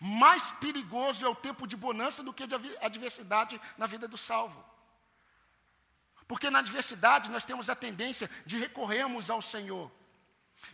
Mais 0.01 0.51
perigoso 0.53 1.25
é 1.25 1.29
o 1.29 1.35
tempo 1.35 1.67
de 1.67 1.77
bonança 1.77 2.23
do 2.23 2.33
que 2.33 2.47
de 2.47 2.55
adversidade 2.81 3.61
na 3.79 3.87
vida 3.87 4.07
do 4.07 4.19
salvo. 4.19 4.65
Porque 6.29 6.51
na 6.51 6.59
adversidade 6.59 7.31
nós 7.31 7.45
temos 7.45 7.71
a 7.71 7.77
tendência 7.77 8.29
de 8.45 8.59
recorrermos 8.59 9.31
ao 9.31 9.41
Senhor. 9.41 9.91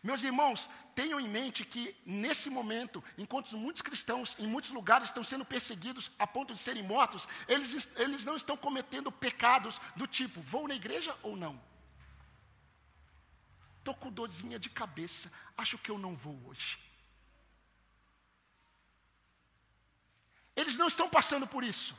Meus 0.02 0.22
irmãos, 0.22 0.68
tenham 0.94 1.18
em 1.18 1.28
mente 1.28 1.64
que 1.64 1.96
nesse 2.06 2.48
momento, 2.48 3.02
enquanto 3.18 3.56
muitos 3.56 3.82
cristãos 3.82 4.36
em 4.38 4.46
muitos 4.46 4.70
lugares 4.70 5.08
estão 5.08 5.24
sendo 5.24 5.44
perseguidos 5.44 6.10
a 6.18 6.26
ponto 6.26 6.54
de 6.54 6.60
serem 6.60 6.82
mortos, 6.82 7.26
eles, 7.48 7.88
eles 7.96 8.24
não 8.24 8.36
estão 8.36 8.56
cometendo 8.56 9.10
pecados 9.10 9.80
do 9.96 10.06
tipo, 10.06 10.40
vou 10.42 10.68
na 10.68 10.74
igreja 10.74 11.16
ou 11.22 11.36
não? 11.36 11.60
Estou 13.78 13.94
com 13.94 14.12
dorzinha 14.12 14.58
de 14.58 14.70
cabeça, 14.70 15.32
acho 15.56 15.76
que 15.76 15.90
eu 15.90 15.98
não 15.98 16.14
vou 16.14 16.40
hoje. 16.46 16.78
Eles 20.54 20.76
não 20.76 20.86
estão 20.86 21.08
passando 21.08 21.46
por 21.46 21.64
isso. 21.64 21.96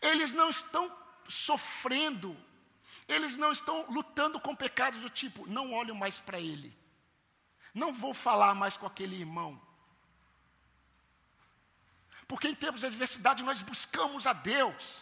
Eles 0.00 0.32
não 0.32 0.50
estão 0.50 0.94
sofrendo, 1.26 2.36
eles 3.08 3.36
não 3.36 3.50
estão 3.50 3.86
lutando 3.88 4.38
com 4.38 4.54
pecados 4.54 5.00
do 5.00 5.08
tipo, 5.08 5.48
não 5.48 5.72
olho 5.72 5.94
mais 5.94 6.18
para 6.18 6.38
ele, 6.38 6.76
não 7.74 7.92
vou 7.92 8.12
falar 8.12 8.54
mais 8.54 8.76
com 8.76 8.86
aquele 8.86 9.16
irmão. 9.16 9.60
Porque 12.28 12.46
em 12.46 12.54
tempos 12.54 12.80
de 12.80 12.86
adversidade 12.86 13.42
nós 13.42 13.62
buscamos 13.62 14.26
a 14.26 14.34
Deus. 14.34 14.98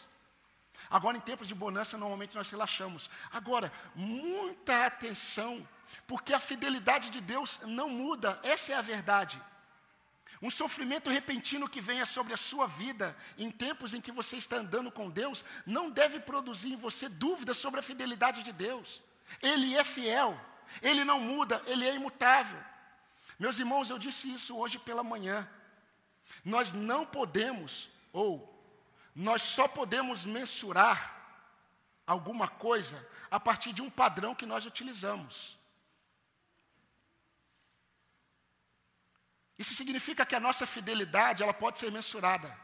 Agora, 0.88 1.16
em 1.16 1.21
tempos 1.21 1.49
de 1.49 1.55
bonança, 1.55 1.99
normalmente 1.99 2.37
nós 2.37 2.49
relaxamos. 2.49 3.11
Agora, 3.33 3.73
muita 3.97 4.87
atenção, 4.87 5.66
porque 6.07 6.33
a 6.33 6.38
fidelidade 6.38 7.11
de 7.11 7.21
Deus 7.21 7.59
não 7.64 7.88
muda, 7.88 8.38
essa 8.45 8.73
é 8.73 8.77
a 8.77 8.83
verdade. 8.83 9.42
Um 10.42 10.51
sofrimento 10.51 11.09
repentino 11.09 11.68
que 11.68 11.81
venha 11.81 12.05
sobre 12.05 12.35
a 12.35 12.37
sua 12.37 12.66
vida 12.66 13.16
em 13.38 13.51
tempos 13.51 13.94
em 13.94 14.01
que 14.01 14.12
você 14.12 14.37
está 14.37 14.57
andando 14.57 14.90
com 14.90 15.09
Deus, 15.09 15.44
não 15.64 15.90
deve 15.90 16.20
produzir 16.20 16.72
em 16.72 16.77
você 16.77 17.09
dúvidas 17.09 17.57
sobre 17.57 17.81
a 17.81 17.83
fidelidade 17.83 18.42
de 18.42 18.53
Deus. 18.53 19.03
Ele 19.42 19.75
é 19.75 19.83
fiel, 19.83 20.38
ele 20.83 21.05
não 21.05 21.18
muda, 21.18 21.62
ele 21.66 21.87
é 21.87 21.94
imutável. 21.94 22.62
Meus 23.38 23.59
irmãos, 23.59 23.88
eu 23.88 23.99
disse 23.99 24.33
isso 24.33 24.57
hoje 24.57 24.79
pela 24.79 25.03
manhã. 25.03 25.49
Nós 26.44 26.72
não 26.72 27.07
podemos, 27.07 27.88
ou 28.12 28.53
nós 29.14 29.42
só 29.42 29.66
podemos 29.66 30.27
mensurar 30.27 31.14
alguma 32.07 32.46
coisa 32.46 33.07
a 33.31 33.40
partir 33.40 33.72
de 33.72 33.83
um 33.83 33.90
padrão 33.90 34.35
que 34.35 34.46
nós 34.46 34.66
utilizamos. 34.66 35.56
Isso 39.59 39.75
significa 39.75 40.27
que 40.27 40.35
a 40.35 40.40
nossa 40.40 40.66
fidelidade, 40.66 41.42
ela 41.42 41.55
pode 41.55 41.79
ser 41.79 41.90
mensurada. 41.90 42.55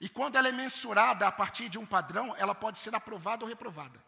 E 0.00 0.08
quando 0.08 0.36
ela 0.36 0.48
é 0.48 0.52
mensurada 0.52 1.26
a 1.26 1.32
partir 1.32 1.68
de 1.68 1.78
um 1.78 1.86
padrão, 1.86 2.34
ela 2.36 2.54
pode 2.54 2.78
ser 2.78 2.94
aprovada 2.94 3.44
ou 3.44 3.48
reprovada. 3.48 4.02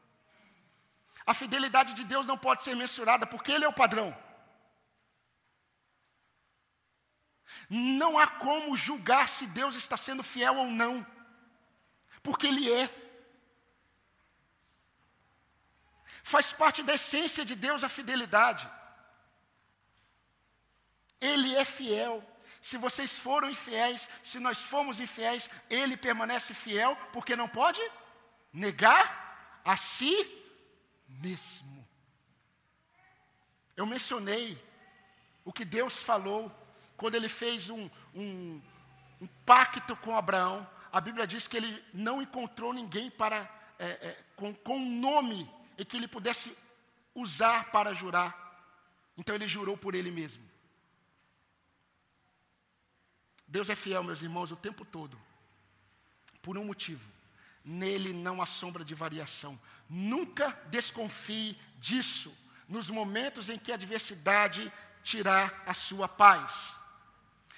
A 1.26 1.32
fidelidade 1.32 1.94
de 1.94 2.04
Deus 2.04 2.26
não 2.26 2.36
pode 2.36 2.62
ser 2.62 2.74
mensurada 2.74 3.26
porque 3.26 3.52
Ele 3.52 3.64
é 3.64 3.68
o 3.68 3.72
padrão. 3.72 4.16
Não 7.68 8.18
há 8.18 8.26
como 8.26 8.76
julgar 8.76 9.28
se 9.28 9.46
Deus 9.46 9.74
está 9.74 9.96
sendo 9.96 10.22
fiel 10.22 10.56
ou 10.56 10.66
não, 10.66 11.06
porque 12.22 12.46
Ele 12.46 12.70
é. 12.70 12.88
Faz 16.22 16.52
parte 16.52 16.82
da 16.82 16.94
essência 16.94 17.44
de 17.44 17.54
Deus 17.54 17.84
a 17.84 17.88
fidelidade. 17.88 18.68
Ele 21.24 21.54
é 21.56 21.64
fiel. 21.64 22.22
Se 22.60 22.76
vocês 22.76 23.18
foram 23.18 23.48
infiéis, 23.48 24.08
se 24.22 24.38
nós 24.38 24.58
fomos 24.60 25.00
infiéis, 25.00 25.48
Ele 25.70 25.96
permanece 25.96 26.52
fiel, 26.52 26.96
porque 27.14 27.34
não 27.34 27.48
pode 27.48 27.80
negar 28.52 29.60
a 29.64 29.74
si 29.74 30.14
mesmo. 31.08 31.86
Eu 33.74 33.86
mencionei 33.86 34.62
o 35.44 35.52
que 35.52 35.64
Deus 35.64 36.02
falou 36.02 36.52
quando 36.96 37.14
Ele 37.14 37.28
fez 37.28 37.70
um, 37.70 37.88
um, 38.14 38.60
um 39.20 39.26
pacto 39.46 39.96
com 39.96 40.16
Abraão. 40.16 40.68
A 40.92 41.00
Bíblia 41.00 41.26
diz 41.26 41.48
que 41.48 41.56
Ele 41.56 41.84
não 41.92 42.20
encontrou 42.20 42.72
ninguém 42.72 43.10
para 43.10 43.50
é, 43.78 43.86
é, 43.86 44.18
com, 44.36 44.54
com 44.54 44.76
um 44.76 45.00
nome 45.00 45.50
e 45.78 45.84
que 45.86 45.96
Ele 45.96 46.06
pudesse 46.06 46.54
usar 47.14 47.70
para 47.72 47.94
jurar. 47.94 48.32
Então 49.16 49.34
Ele 49.34 49.48
jurou 49.48 49.76
por 49.76 49.94
Ele 49.94 50.10
mesmo. 50.10 50.53
Deus 53.54 53.70
é 53.70 53.76
fiel, 53.76 54.02
meus 54.02 54.20
irmãos, 54.20 54.50
o 54.50 54.56
tempo 54.56 54.84
todo. 54.84 55.16
Por 56.42 56.58
um 56.58 56.64
motivo. 56.64 57.08
Nele 57.64 58.12
não 58.12 58.42
há 58.42 58.46
sombra 58.46 58.84
de 58.84 58.96
variação. 58.96 59.56
Nunca 59.88 60.50
desconfie 60.70 61.56
disso 61.78 62.36
nos 62.68 62.90
momentos 62.90 63.48
em 63.48 63.56
que 63.56 63.70
a 63.70 63.76
adversidade 63.76 64.72
tirar 65.04 65.62
a 65.64 65.72
sua 65.72 66.08
paz. 66.08 66.80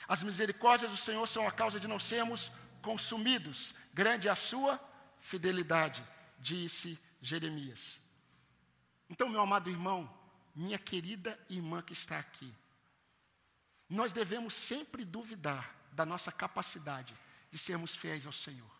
As 0.06 0.22
misericórdias 0.22 0.90
do 0.90 0.98
Senhor 0.98 1.26
são 1.26 1.48
a 1.48 1.50
causa 1.50 1.80
de 1.80 1.88
não 1.88 1.98
sermos 1.98 2.50
consumidos. 2.82 3.72
Grande 3.94 4.28
é 4.28 4.30
a 4.30 4.36
sua 4.36 4.78
fidelidade, 5.18 6.04
disse 6.38 6.98
Jeremias. 7.22 7.98
Então, 9.08 9.30
meu 9.30 9.40
amado 9.40 9.70
irmão, 9.70 10.14
minha 10.54 10.78
querida 10.78 11.40
irmã 11.48 11.80
que 11.80 11.94
está 11.94 12.18
aqui, 12.18 12.52
nós 13.88 14.12
devemos 14.12 14.52
sempre 14.52 15.02
duvidar 15.02 15.74
da 15.96 16.04
nossa 16.04 16.30
capacidade 16.30 17.16
de 17.50 17.58
sermos 17.58 17.96
fiéis 17.96 18.26
ao 18.26 18.32
Senhor. 18.32 18.70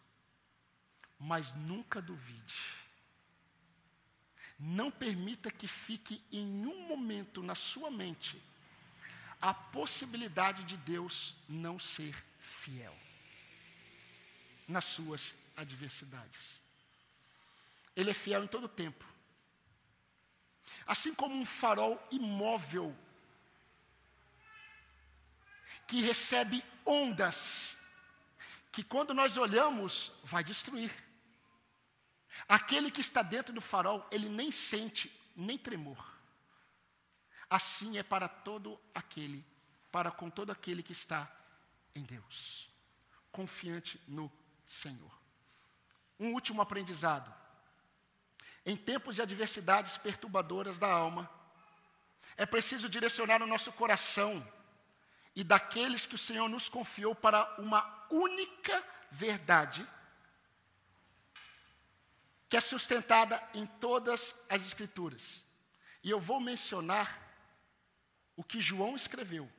Mas 1.19 1.55
nunca 1.55 2.03
duvide. 2.03 2.55
Não 4.59 4.91
permita 4.91 5.51
que 5.51 5.67
fique 5.67 6.23
em 6.31 6.67
um 6.67 6.87
momento 6.87 7.43
na 7.43 7.55
sua 7.55 7.91
mente 7.91 8.41
a 9.41 9.53
possibilidade 9.53 10.65
de 10.65 10.77
Deus 10.77 11.35
não 11.49 11.79
ser 11.79 12.15
fiel 12.39 12.97
nas 14.69 14.85
suas 14.85 15.35
adversidades. 15.57 16.61
Ele 17.95 18.11
é 18.11 18.15
fiel 18.15 18.45
em 18.45 18.47
todo 18.47 18.65
o 18.65 18.69
tempo. 18.69 19.05
Assim 20.87 21.15
como 21.15 21.35
um 21.35 21.47
farol 21.47 22.03
imóvel 22.11 22.95
que 25.87 26.01
recebe 26.03 26.63
ondas, 26.87 27.79
que 28.71 28.83
quando 28.83 29.13
nós 29.13 29.37
olhamos, 29.37 30.13
vai 30.23 30.45
destruir. 30.45 30.93
Aquele 32.49 32.91
que 32.91 33.01
está 33.01 33.23
dentro 33.23 33.53
do 33.53 33.61
farol, 33.61 34.07
ele 34.11 34.29
nem 34.29 34.53
sente 34.53 35.13
nem 35.35 35.59
tremor. 35.59 36.17
Assim 37.49 37.99
é 37.99 38.03
para 38.03 38.29
todo 38.29 38.81
aquele, 38.95 39.45
para 39.93 40.11
com 40.11 40.31
todo 40.31 40.51
aquele 40.51 40.83
que 40.83 40.93
está 40.93 41.31
em 41.95 42.03
Deus, 42.03 42.69
confiante 43.31 44.01
no 44.07 44.31
Senhor. 44.67 45.13
Um 46.19 46.33
último 46.33 46.63
aprendizado. 46.63 47.33
Em 48.65 48.77
tempos 48.77 49.15
de 49.15 49.23
adversidades 49.23 49.97
perturbadoras 49.97 50.77
da 50.77 50.91
alma, 50.91 51.31
é 52.37 52.45
preciso 52.45 52.89
direcionar 52.89 53.43
o 53.43 53.47
nosso 53.47 53.73
coração 53.73 54.45
e 55.37 55.45
daqueles 55.45 56.07
que 56.07 56.15
o 56.15 56.19
Senhor 56.19 56.49
nos 56.49 56.67
confiou 56.67 57.15
para 57.15 57.45
uma 57.61 58.07
única 58.11 58.83
verdade, 59.11 59.87
que 62.49 62.57
é 62.57 62.61
sustentada 62.61 63.43
em 63.53 63.67
todas 63.67 64.35
as 64.49 64.65
Escrituras. 64.65 65.45
E 66.03 66.09
eu 66.09 66.19
vou 66.19 66.41
mencionar 66.41 67.21
o 68.35 68.43
que 68.43 68.63
João 68.63 68.97
escreveu, 68.97 69.51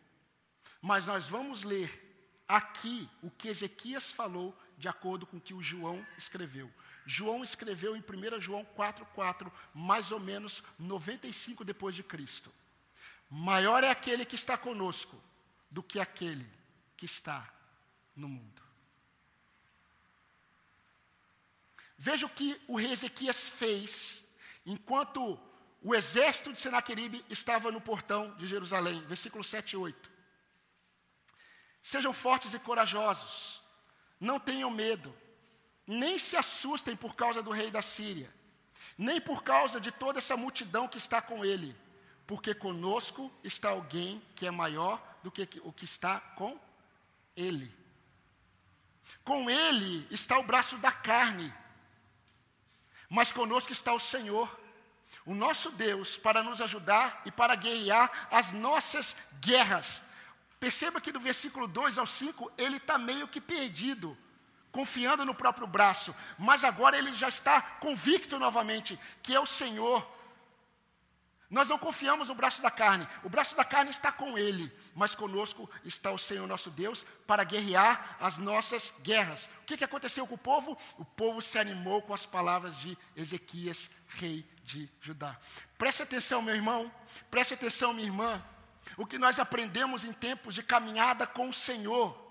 mas 0.82 1.06
nós 1.06 1.28
vamos 1.28 1.62
ler 1.64 2.04
aqui 2.48 3.08
o 3.22 3.30
que 3.30 3.48
Ezequias 3.48 4.10
falou 4.12 4.58
de 4.80 4.88
acordo 4.88 5.28
com 5.28 5.38
o 5.38 5.42
que 5.42 5.54
o 5.54 5.62
João 5.62 6.06
escreveu. 6.18 6.72
João 7.06 7.44
escreveu 7.44 7.96
em 7.96 8.02
1 8.02 8.42
João 8.42 8.66
4,4, 8.76 9.52
mais 9.76 10.12
ou 10.12 10.20
menos 10.20 10.64
95 10.80 11.64
depois 11.64 11.96
de 11.96 12.04
Cristo. 12.04 12.52
Maior 13.30 13.84
é 13.84 13.92
aquele 13.92 14.26
que 14.26 14.36
está 14.36 14.58
conosco 14.58 15.22
do 15.70 15.84
que 15.84 16.00
aquele 16.00 16.48
que 16.96 17.06
está 17.06 17.52
no 18.16 18.28
mundo. 18.28 18.62
Veja 21.98 22.26
o 22.26 22.30
que 22.30 22.60
o 22.68 22.78
rei 22.78 22.92
Ezequias 22.92 23.50
fez 23.50 24.24
enquanto 24.66 25.40
o 25.82 25.96
exército 25.96 26.52
de 26.52 26.60
Senaqueribe 26.60 27.24
estava 27.30 27.72
no 27.72 27.82
portão 27.82 28.36
de 28.36 28.48
Jerusalém, 28.48 29.02
versículo 29.08 29.44
7 29.44 29.74
e 29.74 29.78
8. 29.78 30.12
Sejam 31.82 32.12
fortes 32.12 32.54
e 32.54 32.60
corajosos, 32.60 33.62
não 34.20 34.40
tenham 34.40 34.70
medo, 34.70 35.16
nem 35.86 36.20
se 36.20 36.36
assustem 36.36 36.96
por 36.96 37.16
causa 37.16 37.42
do 37.42 37.52
rei 37.52 37.72
da 37.72 37.82
Síria, 37.82 38.32
nem 38.98 39.22
por 39.22 39.44
causa 39.44 39.80
de 39.80 39.92
toda 39.92 40.20
essa 40.20 40.36
multidão 40.36 40.88
que 40.88 40.98
está 40.98 41.22
com 41.22 41.46
ele, 41.46 41.76
porque 42.28 42.54
conosco 42.54 43.32
está 43.42 43.70
alguém 43.70 44.22
que 44.36 44.46
é 44.46 44.52
maior 44.52 45.02
do 45.24 45.32
que 45.32 45.48
o 45.64 45.72
que 45.72 45.86
está 45.86 46.20
com 46.20 46.60
ele. 47.36 47.74
Com 49.24 49.50
ele 49.50 50.06
está 50.12 50.38
o 50.38 50.44
braço 50.44 50.78
da 50.78 50.92
carne, 50.92 51.52
mas 53.10 53.32
conosco 53.32 53.72
está 53.72 53.94
o 53.94 54.00
Senhor, 54.00 54.60
o 55.26 55.34
nosso 55.34 55.72
Deus, 55.72 56.18
para 56.18 56.44
nos 56.44 56.62
ajudar 56.62 57.22
e 57.26 57.32
para 57.32 57.56
guerrear 57.56 58.12
as 58.30 58.52
nossas 58.52 59.16
guerras. 59.40 60.04
Perceba 60.60 61.00
que 61.00 61.12
do 61.14 61.20
versículo 61.20 61.68
2 61.68 61.98
ao 61.98 62.06
5, 62.06 62.52
ele 62.58 62.76
está 62.76 62.98
meio 62.98 63.28
que 63.28 63.40
perdido, 63.40 64.18
confiando 64.72 65.24
no 65.24 65.34
próprio 65.34 65.68
braço, 65.68 66.14
mas 66.38 66.66
agora 66.66 66.98
ele 66.98 67.14
já 67.16 67.30
está 67.30 67.62
convicto 67.62 68.38
novamente 68.38 69.00
que 69.24 69.34
é 69.34 69.40
o 69.40 69.46
Senhor. 69.46 70.17
Nós 71.50 71.70
não 71.70 71.78
confiamos 71.78 72.28
no 72.28 72.36
braço 72.36 72.62
da 72.62 72.70
carne, 72.70 73.08
o 73.24 73.30
braço 73.30 73.56
da 73.56 73.64
carne 73.64 73.90
está 73.90 74.12
com 74.12 74.38
ele, 74.38 74.70
mas 74.94 75.16
conosco 75.16 75.70
está 75.86 76.12
o 76.12 76.18
Senhor 76.18 76.46
nosso 76.46 76.70
Deus 76.70 77.06
para 77.26 77.46
guerrear 77.46 78.18
as 78.20 78.38
nossas 78.38 78.94
guerras. 79.02 79.50
O 79.62 79.66
que, 79.66 79.78
que 79.78 79.84
aconteceu 79.84 80.28
com 80.28 80.36
o 80.36 80.38
povo? 80.38 80.78
O 80.98 81.06
povo 81.06 81.42
se 81.42 81.58
animou 81.58 82.02
com 82.02 82.14
as 82.14 82.26
palavras 82.26 82.76
de 82.78 82.98
Ezequias, 83.16 83.90
rei 84.10 84.46
de 84.66 84.90
Judá. 85.00 85.38
Preste 85.78 86.04
atenção, 86.04 86.42
meu 86.42 86.54
irmão, 86.54 86.92
preste 87.32 87.54
atenção, 87.54 87.94
minha 87.94 88.08
irmã. 88.08 88.44
O 88.98 89.06
que 89.06 89.18
nós 89.18 89.40
aprendemos 89.40 90.04
em 90.04 90.12
tempos 90.12 90.54
de 90.54 90.62
caminhada 90.62 91.26
com 91.26 91.48
o 91.48 91.54
Senhor 91.54 92.26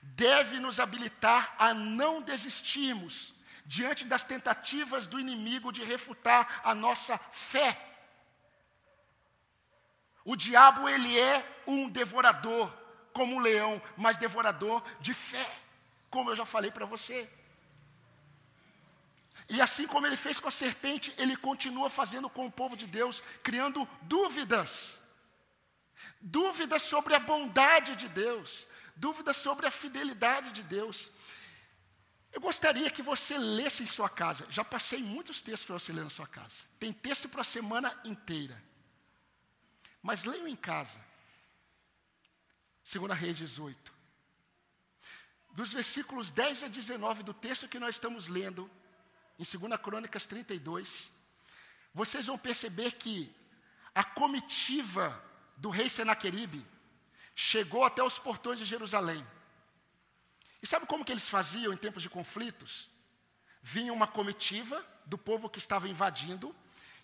deve 0.00 0.58
nos 0.58 0.80
habilitar 0.80 1.54
a 1.58 1.74
não 1.74 2.22
desistirmos 2.22 3.33
diante 3.64 4.04
das 4.04 4.24
tentativas 4.24 5.06
do 5.06 5.18
inimigo 5.18 5.72
de 5.72 5.82
refutar 5.82 6.60
a 6.64 6.74
nossa 6.74 7.16
fé. 7.32 7.78
O 10.24 10.36
diabo, 10.36 10.88
ele 10.88 11.18
é 11.18 11.44
um 11.66 11.88
devorador, 11.88 12.72
como 13.12 13.36
um 13.36 13.40
leão, 13.40 13.80
mas 13.96 14.16
devorador 14.16 14.82
de 15.00 15.14
fé, 15.14 15.48
como 16.10 16.30
eu 16.30 16.36
já 16.36 16.44
falei 16.44 16.70
para 16.70 16.86
você. 16.86 17.28
E 19.48 19.60
assim 19.60 19.86
como 19.86 20.06
ele 20.06 20.16
fez 20.16 20.40
com 20.40 20.48
a 20.48 20.52
serpente, 20.52 21.14
ele 21.18 21.36
continua 21.36 21.90
fazendo 21.90 22.30
com 22.30 22.46
o 22.46 22.52
povo 22.52 22.76
de 22.76 22.86
Deus, 22.86 23.22
criando 23.42 23.86
dúvidas. 24.02 25.00
Dúvidas 26.20 26.82
sobre 26.82 27.14
a 27.14 27.18
bondade 27.18 27.94
de 27.96 28.08
Deus, 28.08 28.66
dúvidas 28.96 29.36
sobre 29.36 29.66
a 29.66 29.70
fidelidade 29.70 30.52
de 30.52 30.62
Deus. 30.62 31.10
Eu 32.34 32.40
gostaria 32.40 32.90
que 32.90 33.00
você 33.00 33.38
lesse 33.38 33.84
em 33.84 33.86
sua 33.86 34.10
casa. 34.10 34.44
Já 34.50 34.64
passei 34.64 35.00
muitos 35.00 35.40
textos 35.40 35.66
para 35.66 35.78
você 35.78 35.92
ler 35.92 36.02
na 36.02 36.10
sua 36.10 36.26
casa. 36.26 36.64
Tem 36.80 36.92
texto 36.92 37.28
para 37.28 37.42
a 37.42 37.44
semana 37.44 37.96
inteira. 38.04 38.60
Mas 40.02 40.24
leiam 40.24 40.48
em 40.48 40.56
casa. 40.56 41.00
Segunda 42.82 43.14
Reis 43.14 43.38
18. 43.38 43.92
Dos 45.52 45.72
versículos 45.72 46.32
10 46.32 46.64
a 46.64 46.68
19 46.68 47.22
do 47.22 47.32
texto 47.32 47.68
que 47.68 47.78
nós 47.78 47.94
estamos 47.94 48.26
lendo, 48.26 48.68
em 49.38 49.44
2 49.44 49.80
Crônicas 49.80 50.26
32, 50.26 51.12
vocês 51.94 52.26
vão 52.26 52.36
perceber 52.36 52.90
que 52.92 53.32
a 53.94 54.02
comitiva 54.02 55.24
do 55.56 55.70
rei 55.70 55.88
Senaqueribe 55.88 56.66
chegou 57.32 57.84
até 57.84 58.02
os 58.02 58.18
portões 58.18 58.58
de 58.58 58.64
Jerusalém. 58.64 59.24
E 60.64 60.66
sabe 60.66 60.86
como 60.86 61.04
que 61.04 61.12
eles 61.12 61.28
faziam 61.28 61.74
em 61.74 61.76
tempos 61.76 62.02
de 62.02 62.08
conflitos? 62.08 62.88
Vinha 63.62 63.92
uma 63.92 64.06
comitiva 64.06 64.82
do 65.04 65.18
povo 65.18 65.46
que 65.46 65.58
estava 65.58 65.86
invadindo 65.86 66.56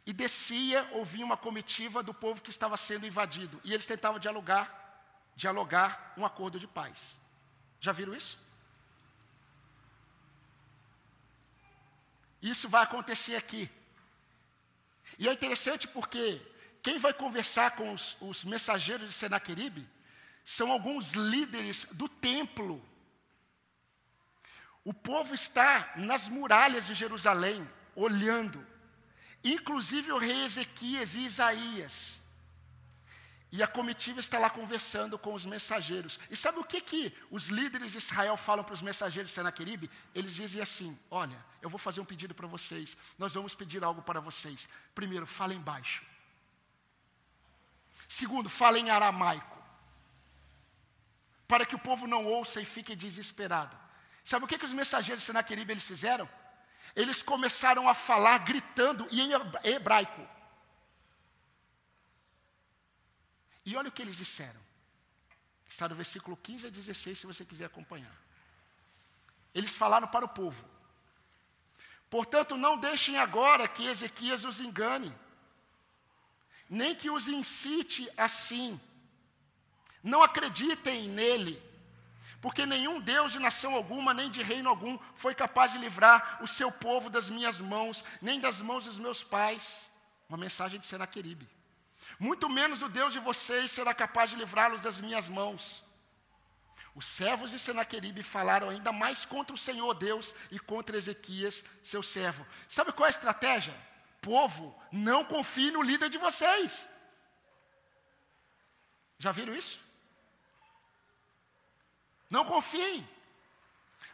e 0.06 0.14
descia 0.14 0.88
ou 0.92 1.04
vinha 1.04 1.26
uma 1.26 1.36
comitiva 1.36 2.02
do 2.02 2.14
povo 2.14 2.40
que 2.40 2.48
estava 2.48 2.74
sendo 2.78 3.06
invadido. 3.06 3.60
E 3.62 3.74
eles 3.74 3.84
tentavam 3.84 4.18
dialogar, 4.18 4.64
dialogar 5.36 6.14
um 6.16 6.24
acordo 6.24 6.58
de 6.58 6.66
paz. 6.66 7.18
Já 7.78 7.92
viram 7.92 8.14
isso? 8.14 8.38
Isso 12.40 12.66
vai 12.66 12.82
acontecer 12.82 13.36
aqui. 13.36 13.70
E 15.18 15.28
é 15.28 15.32
interessante 15.34 15.86
porque 15.86 16.40
quem 16.82 16.96
vai 16.96 17.12
conversar 17.12 17.72
com 17.72 17.92
os, 17.92 18.16
os 18.22 18.42
mensageiros 18.42 19.06
de 19.06 19.14
Senaqueribe 19.14 19.86
são 20.42 20.72
alguns 20.72 21.12
líderes 21.12 21.84
do 21.92 22.08
templo. 22.08 22.82
O 24.90 24.92
povo 24.92 25.32
está 25.32 25.92
nas 25.94 26.28
muralhas 26.28 26.84
de 26.84 26.94
Jerusalém, 26.94 27.64
olhando, 27.94 28.66
inclusive 29.44 30.10
o 30.10 30.18
rei 30.18 30.42
Ezequias 30.42 31.14
e 31.14 31.20
Isaías. 31.20 32.20
E 33.52 33.62
a 33.62 33.68
comitiva 33.68 34.18
está 34.18 34.36
lá 34.36 34.50
conversando 34.50 35.16
com 35.16 35.32
os 35.32 35.44
mensageiros. 35.44 36.18
E 36.28 36.36
sabe 36.36 36.58
o 36.58 36.64
que, 36.64 36.80
que 36.80 37.16
os 37.30 37.46
líderes 37.46 37.92
de 37.92 37.98
Israel 37.98 38.36
falam 38.36 38.64
para 38.64 38.74
os 38.74 38.82
mensageiros 38.82 39.30
de 39.30 39.36
Senaqueribe? 39.36 39.88
Eles 40.12 40.34
dizem 40.34 40.60
assim: 40.60 40.98
Olha, 41.08 41.38
eu 41.62 41.70
vou 41.70 41.78
fazer 41.78 42.00
um 42.00 42.04
pedido 42.04 42.34
para 42.34 42.48
vocês. 42.48 42.96
Nós 43.16 43.34
vamos 43.34 43.54
pedir 43.54 43.84
algo 43.84 44.02
para 44.02 44.18
vocês. 44.18 44.68
Primeiro, 44.92 45.24
falem 45.24 45.60
baixo. 45.60 46.02
Segundo, 48.08 48.50
falem 48.50 48.88
em 48.88 48.90
aramaico. 48.90 49.56
Para 51.46 51.64
que 51.64 51.76
o 51.76 51.78
povo 51.78 52.08
não 52.08 52.24
ouça 52.26 52.60
e 52.60 52.64
fique 52.64 52.96
desesperado. 52.96 53.78
Sabe 54.30 54.44
o 54.44 54.48
que, 54.48 54.56
que 54.56 54.64
os 54.64 54.72
mensageiros 54.72 55.22
de 55.22 55.26
Senaqueribe 55.26 55.72
eles 55.72 55.82
fizeram? 55.82 56.28
Eles 56.94 57.20
começaram 57.20 57.88
a 57.88 57.94
falar 57.94 58.38
gritando 58.38 59.08
e 59.10 59.20
em 59.20 59.32
hebraico. 59.64 60.24
E 63.66 63.74
olha 63.76 63.88
o 63.88 63.92
que 63.92 64.02
eles 64.02 64.16
disseram. 64.16 64.60
Está 65.68 65.88
no 65.88 65.96
versículo 65.96 66.36
15 66.36 66.68
a 66.68 66.70
16, 66.70 67.18
se 67.18 67.26
você 67.26 67.44
quiser 67.44 67.64
acompanhar. 67.64 68.16
Eles 69.52 69.76
falaram 69.76 70.06
para 70.06 70.26
o 70.26 70.28
povo: 70.28 70.64
Portanto, 72.08 72.56
não 72.56 72.78
deixem 72.78 73.18
agora 73.18 73.66
que 73.66 73.88
Ezequias 73.88 74.44
os 74.44 74.60
engane, 74.60 75.12
nem 76.68 76.94
que 76.94 77.10
os 77.10 77.26
incite 77.26 78.08
assim, 78.16 78.80
Não 80.04 80.22
acreditem 80.22 81.08
nele, 81.08 81.69
porque 82.40 82.64
nenhum 82.64 83.00
Deus 83.00 83.32
de 83.32 83.38
nação 83.38 83.74
alguma, 83.74 84.14
nem 84.14 84.30
de 84.30 84.42
reino 84.42 84.70
algum, 84.70 84.98
foi 85.14 85.34
capaz 85.34 85.72
de 85.72 85.78
livrar 85.78 86.38
o 86.42 86.46
seu 86.46 86.72
povo 86.72 87.10
das 87.10 87.28
minhas 87.28 87.60
mãos, 87.60 88.02
nem 88.20 88.40
das 88.40 88.60
mãos 88.60 88.86
dos 88.86 88.98
meus 88.98 89.22
pais. 89.22 89.90
Uma 90.28 90.38
mensagem 90.38 90.80
de 90.80 90.86
Senaqueribe. 90.86 91.48
Muito 92.18 92.48
menos 92.48 92.82
o 92.82 92.88
Deus 92.88 93.12
de 93.12 93.18
vocês 93.18 93.70
será 93.70 93.92
capaz 93.92 94.30
de 94.30 94.36
livrá-los 94.36 94.80
das 94.80 95.00
minhas 95.00 95.28
mãos. 95.28 95.84
Os 96.94 97.04
servos 97.04 97.50
de 97.50 97.58
Senaqueribe 97.58 98.22
falaram 98.22 98.70
ainda 98.70 98.90
mais 98.90 99.24
contra 99.24 99.54
o 99.54 99.58
Senhor 99.58 99.92
Deus 99.94 100.34
e 100.50 100.58
contra 100.58 100.96
Ezequias, 100.96 101.64
seu 101.84 102.02
servo. 102.02 102.46
Sabe 102.68 102.92
qual 102.92 103.06
é 103.06 103.08
a 103.08 103.10
estratégia? 103.10 103.74
Povo, 104.20 104.74
não 104.90 105.24
confie 105.24 105.70
no 105.70 105.82
líder 105.82 106.08
de 106.08 106.18
vocês. 106.18 106.88
Já 109.18 109.30
viram 109.30 109.54
isso? 109.54 109.78
Não 112.30 112.44
confiem. 112.44 113.06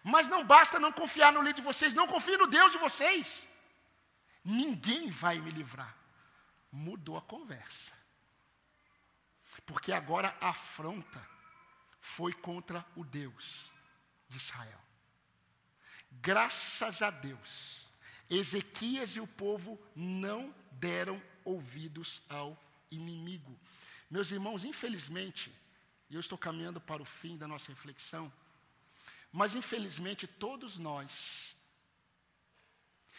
Mas 0.03 0.27
não 0.27 0.45
basta 0.45 0.81
não 0.81 0.91
confiar 0.91 1.33
no 1.33 1.43
líder 1.43 1.57
de 1.57 1.63
vocês, 1.63 1.93
não 1.93 2.07
confie 2.07 2.37
no 2.37 2.47
Deus 2.47 2.73
de 2.73 2.79
vocês. 2.79 3.47
Ninguém 4.45 5.11
vai 5.11 5.39
me 5.39 5.51
livrar. 5.51 5.95
Mudou 6.73 7.17
a 7.17 7.23
conversa. 7.23 7.93
Porque 9.67 9.93
agora 9.93 10.37
a 10.41 10.51
afronta 10.51 11.21
foi 12.01 12.33
contra 12.33 12.87
o 12.95 13.05
Deus 13.05 13.71
de 14.29 14.37
Israel. 14.37 14.81
Graças 16.11 17.03
a 17.03 17.11
Deus, 17.11 17.87
Ezequias 18.31 19.17
e 19.17 19.21
o 19.21 19.27
povo 19.27 19.79
não 19.95 20.55
deram 20.71 21.21
ouvidos 21.45 22.23
ao 22.29 22.57
inimigo. 22.91 23.59
Meus 24.09 24.31
irmãos, 24.31 24.65
infelizmente, 24.65 25.53
e 26.09 26.15
eu 26.15 26.21
estou 26.21 26.39
caminhando 26.39 26.81
para 26.81 27.03
o 27.03 27.05
fim 27.05 27.37
da 27.37 27.49
nossa 27.49 27.69
reflexão, 27.69 28.33
mas 29.33 29.55
infelizmente 29.55 30.27
todos 30.27 30.79
nós, 30.79 31.55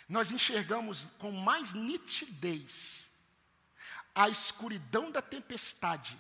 nós 0.08 0.32
enxergamos 0.32 1.06
com 1.20 1.32
mais 1.32 1.74
nitidez 1.74 3.10
a 4.16 4.30
escuridão 4.30 5.12
da 5.12 5.22
tempestade. 5.22 6.20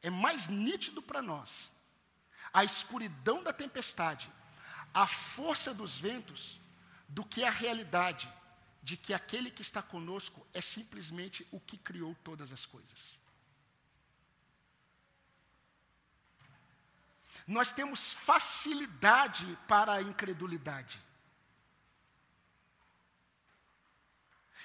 É 0.00 0.08
mais 0.08 0.48
nítido 0.48 1.02
para 1.02 1.20
nós 1.20 1.72
a 2.52 2.62
escuridão 2.62 3.42
da 3.42 3.52
tempestade, 3.52 4.30
a 4.92 5.06
força 5.06 5.74
dos 5.74 5.98
ventos, 5.98 6.60
do 7.08 7.24
que 7.24 7.42
a 7.42 7.50
realidade 7.50 8.32
de 8.82 8.96
que 8.96 9.14
aquele 9.14 9.50
que 9.50 9.62
está 9.62 9.82
conosco 9.82 10.46
é 10.52 10.60
simplesmente 10.60 11.46
o 11.50 11.58
que 11.58 11.78
criou 11.78 12.14
todas 12.22 12.52
as 12.52 12.66
coisas. 12.66 13.18
Nós 17.46 17.72
temos 17.72 18.12
facilidade 18.12 19.58
para 19.68 19.92
a 19.92 20.02
incredulidade. 20.02 21.02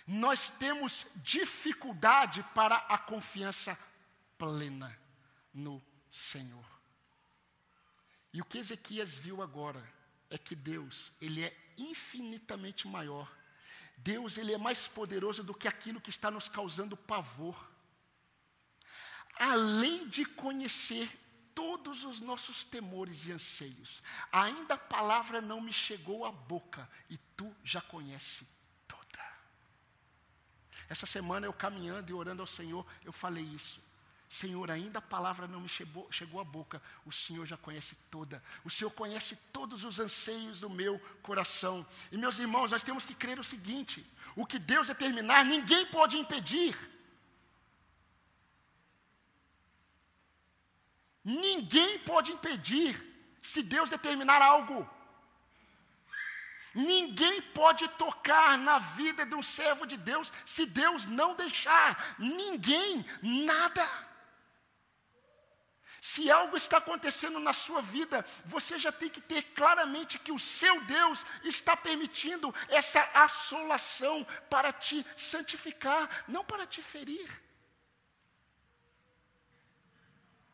Nós 0.07 0.49
temos 0.49 1.07
dificuldade 1.17 2.43
para 2.55 2.75
a 2.75 2.97
confiança 2.97 3.77
plena 4.37 4.97
no 5.53 5.83
Senhor. 6.11 6.65
E 8.33 8.41
o 8.41 8.45
que 8.45 8.57
Ezequias 8.57 9.13
viu 9.13 9.41
agora 9.41 9.83
é 10.29 10.37
que 10.37 10.55
Deus, 10.55 11.11
ele 11.21 11.43
é 11.43 11.55
infinitamente 11.77 12.87
maior. 12.87 13.31
Deus, 13.97 14.37
ele 14.37 14.53
é 14.53 14.57
mais 14.57 14.87
poderoso 14.87 15.43
do 15.43 15.53
que 15.53 15.67
aquilo 15.67 15.99
que 16.01 16.09
está 16.09 16.31
nos 16.31 16.47
causando 16.47 16.95
pavor. 16.95 17.69
Além 19.35 20.07
de 20.07 20.25
conhecer 20.25 21.09
todos 21.59 22.05
os 22.05 22.21
nossos 22.21 22.63
temores 22.63 23.25
e 23.25 23.33
anseios. 23.33 24.01
Ainda 24.31 24.75
a 24.75 24.77
palavra 24.77 25.41
não 25.41 25.59
me 25.59 25.73
chegou 25.73 26.25
à 26.25 26.31
boca 26.31 26.89
e 27.09 27.17
tu 27.35 27.53
já 27.65 27.81
conhece 27.81 28.47
toda. 28.87 29.19
Essa 30.87 31.05
semana 31.05 31.45
eu 31.45 31.51
caminhando 31.51 32.09
e 32.09 32.13
orando 32.13 32.41
ao 32.41 32.47
Senhor, 32.47 32.85
eu 33.03 33.11
falei 33.11 33.43
isso. 33.43 33.81
Senhor, 34.29 34.71
ainda 34.71 34.99
a 34.99 35.01
palavra 35.01 35.49
não 35.49 35.59
me 35.59 35.67
chegou, 35.67 36.09
chegou 36.09 36.39
à 36.39 36.45
boca, 36.45 36.81
o 37.05 37.11
Senhor 37.11 37.45
já 37.45 37.57
conhece 37.57 37.97
toda. 38.09 38.41
O 38.63 38.69
Senhor 38.69 38.91
conhece 38.91 39.35
todos 39.51 39.83
os 39.83 39.99
anseios 39.99 40.61
do 40.61 40.69
meu 40.69 40.97
coração. 41.21 41.85
E 42.09 42.17
meus 42.17 42.39
irmãos, 42.39 42.71
nós 42.71 42.83
temos 42.83 43.05
que 43.05 43.13
crer 43.13 43.37
o 43.37 43.43
seguinte: 43.43 44.05
o 44.33 44.45
que 44.45 44.57
Deus 44.57 44.87
determinar, 44.87 45.43
ninguém 45.43 45.85
pode 45.87 46.17
impedir. 46.17 46.77
Ninguém 51.29 51.99
pode 51.99 52.31
impedir 52.31 52.99
se 53.39 53.61
Deus 53.61 53.87
determinar 53.89 54.41
algo. 54.41 54.89
Ninguém 56.73 57.41
pode 57.41 57.87
tocar 57.89 58.57
na 58.57 58.79
vida 58.79 59.25
de 59.27 59.35
um 59.35 59.41
servo 59.41 59.85
de 59.85 59.95
Deus 59.95 60.33
se 60.43 60.65
Deus 60.65 61.05
não 61.05 61.35
deixar. 61.35 62.15
Ninguém, 62.17 63.05
nada. 63.21 63.87
Se 66.01 66.31
algo 66.31 66.57
está 66.57 66.77
acontecendo 66.77 67.39
na 67.39 67.53
sua 67.53 67.81
vida, 67.81 68.25
você 68.45 68.79
já 68.79 68.91
tem 68.91 69.09
que 69.09 69.21
ter 69.21 69.43
claramente 69.53 70.17
que 70.17 70.31
o 70.31 70.39
seu 70.39 70.81
Deus 70.85 71.23
está 71.43 71.77
permitindo 71.77 72.55
essa 72.69 73.01
assolação 73.13 74.25
para 74.49 74.73
te 74.73 75.05
santificar, 75.15 76.23
não 76.27 76.43
para 76.43 76.65
te 76.65 76.81
ferir. 76.81 77.48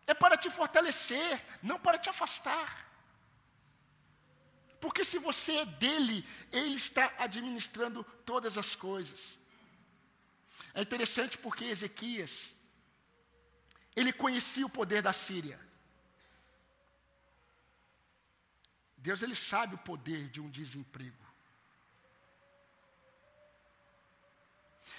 É 0.07 0.13
para 0.13 0.37
te 0.37 0.49
fortalecer, 0.49 1.43
não 1.61 1.79
para 1.79 1.97
te 1.97 2.09
afastar. 2.09 2.85
Porque 4.79 5.03
se 5.03 5.17
você 5.17 5.57
é 5.57 5.65
dele, 5.65 6.27
ele 6.51 6.75
está 6.75 7.11
administrando 7.17 8.03
todas 8.23 8.57
as 8.57 8.75
coisas. 8.75 9.37
É 10.73 10.81
interessante 10.81 11.37
porque 11.37 11.65
Ezequias, 11.65 12.53
ele 13.95 14.13
conhecia 14.13 14.65
o 14.65 14.69
poder 14.69 15.01
da 15.01 15.13
Síria. 15.13 15.59
Deus 18.97 19.21
ele 19.21 19.35
sabe 19.35 19.75
o 19.75 19.77
poder 19.79 20.29
de 20.29 20.41
um 20.41 20.49
desemprego. 20.49 21.25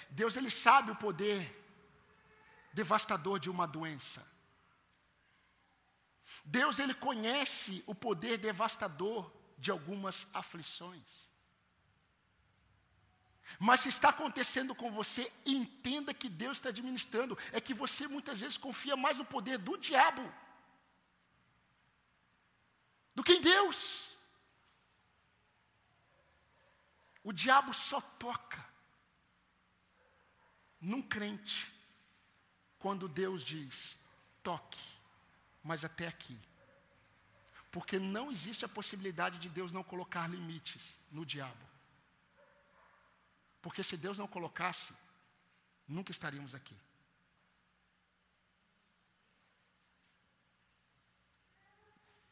Deus 0.09 0.35
ele 0.35 0.49
sabe 0.49 0.91
o 0.91 0.95
poder 0.95 1.41
devastador 2.73 3.39
de 3.39 3.49
uma 3.49 3.67
doença. 3.67 4.25
Deus 6.47 6.79
ele 6.79 6.93
conhece 6.93 7.83
o 7.85 7.93
poder 7.93 8.37
devastador 8.37 9.29
de 9.57 9.69
algumas 9.69 10.27
aflições. 10.33 11.27
Mas 13.59 13.81
se 13.81 13.89
está 13.89 14.09
acontecendo 14.09 14.73
com 14.73 14.89
você, 14.89 15.31
entenda 15.45 16.13
que 16.13 16.29
Deus 16.29 16.57
está 16.57 16.69
administrando. 16.69 17.37
É 17.51 17.59
que 17.59 17.73
você 17.73 18.07
muitas 18.07 18.39
vezes 18.39 18.57
confia 18.57 18.95
mais 18.95 19.17
no 19.17 19.25
poder 19.25 19.57
do 19.57 19.77
diabo 19.77 20.23
do 23.13 23.23
que 23.23 23.33
em 23.33 23.41
Deus. 23.41 24.15
O 27.23 27.33
diabo 27.33 27.73
só 27.73 27.99
toca 27.99 28.65
num 30.79 31.01
crente 31.01 31.73
quando 32.79 33.09
Deus 33.09 33.43
diz: 33.43 33.97
toque 34.41 34.96
mas 35.67 35.83
até 35.83 36.07
aqui. 36.07 36.39
Porque 37.69 37.99
não 37.99 38.31
existe 38.31 38.63
a 38.63 38.69
possibilidade 38.69 39.37
de 39.37 39.49
Deus 39.49 39.73
não 39.73 39.83
colocar 39.83 40.25
limites 40.25 40.97
no 41.11 41.25
diabo. 41.25 41.67
Porque 43.61 43.83
se 43.83 43.97
Deus 43.97 44.17
não 44.17 44.27
colocasse, 44.29 44.93
nunca 45.85 46.09
estaríamos 46.09 46.55
aqui. 46.55 46.75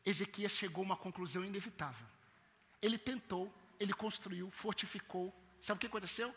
Ezequias 0.06 0.54
chegou 0.54 0.84
a 0.84 0.86
uma 0.86 0.96
conclusão 0.96 1.44
inevitável. 1.44 2.08
Ele 2.82 2.98
tentou, 2.98 3.54
ele 3.78 3.94
construiu, 3.94 4.50
fortificou. 4.50 5.36
Sabe 5.60 5.78
o 5.78 5.82
que 5.82 5.88
aconteceu? 5.88 6.34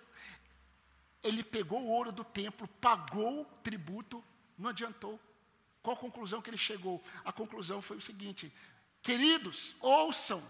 Ele 1.22 1.44
pegou 1.44 1.80
o 1.80 1.90
ouro 1.90 2.10
do 2.10 2.24
templo, 2.24 2.66
pagou 2.80 3.42
o 3.42 3.44
tributo, 3.58 4.24
não 4.56 4.70
adiantou. 4.70 5.27
Qual 5.82 5.96
a 5.96 6.00
conclusão 6.00 6.42
que 6.42 6.50
ele 6.50 6.58
chegou? 6.58 7.02
A 7.24 7.32
conclusão 7.32 7.80
foi 7.80 7.96
o 7.96 8.00
seguinte: 8.00 8.52
queridos, 9.02 9.76
ouçam, 9.80 10.42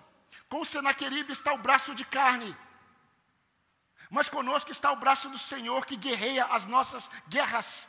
com 0.48 0.64
Senaqueribe 0.64 1.32
está 1.32 1.52
o 1.52 1.58
braço 1.58 1.94
de 1.94 2.04
carne, 2.04 2.56
mas 4.10 4.28
conosco 4.28 4.70
está 4.70 4.90
o 4.90 4.96
braço 4.96 5.28
do 5.28 5.38
Senhor 5.38 5.84
que 5.84 5.96
guerreia 5.96 6.46
as 6.46 6.66
nossas 6.66 7.10
guerras. 7.28 7.88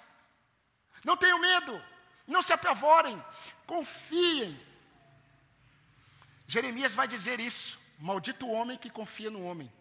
Não 1.03 1.15
tenham 1.15 1.39
medo, 1.39 1.81
não 2.27 2.41
se 2.41 2.51
apavorem, 2.51 3.23
confiem. 3.65 4.59
Jeremias 6.47 6.93
vai 6.93 7.07
dizer 7.07 7.39
isso: 7.39 7.79
maldito 7.97 8.45
o 8.45 8.51
homem 8.51 8.77
que 8.77 8.89
confia 8.89 9.31
no 9.31 9.43
homem, 9.45 9.71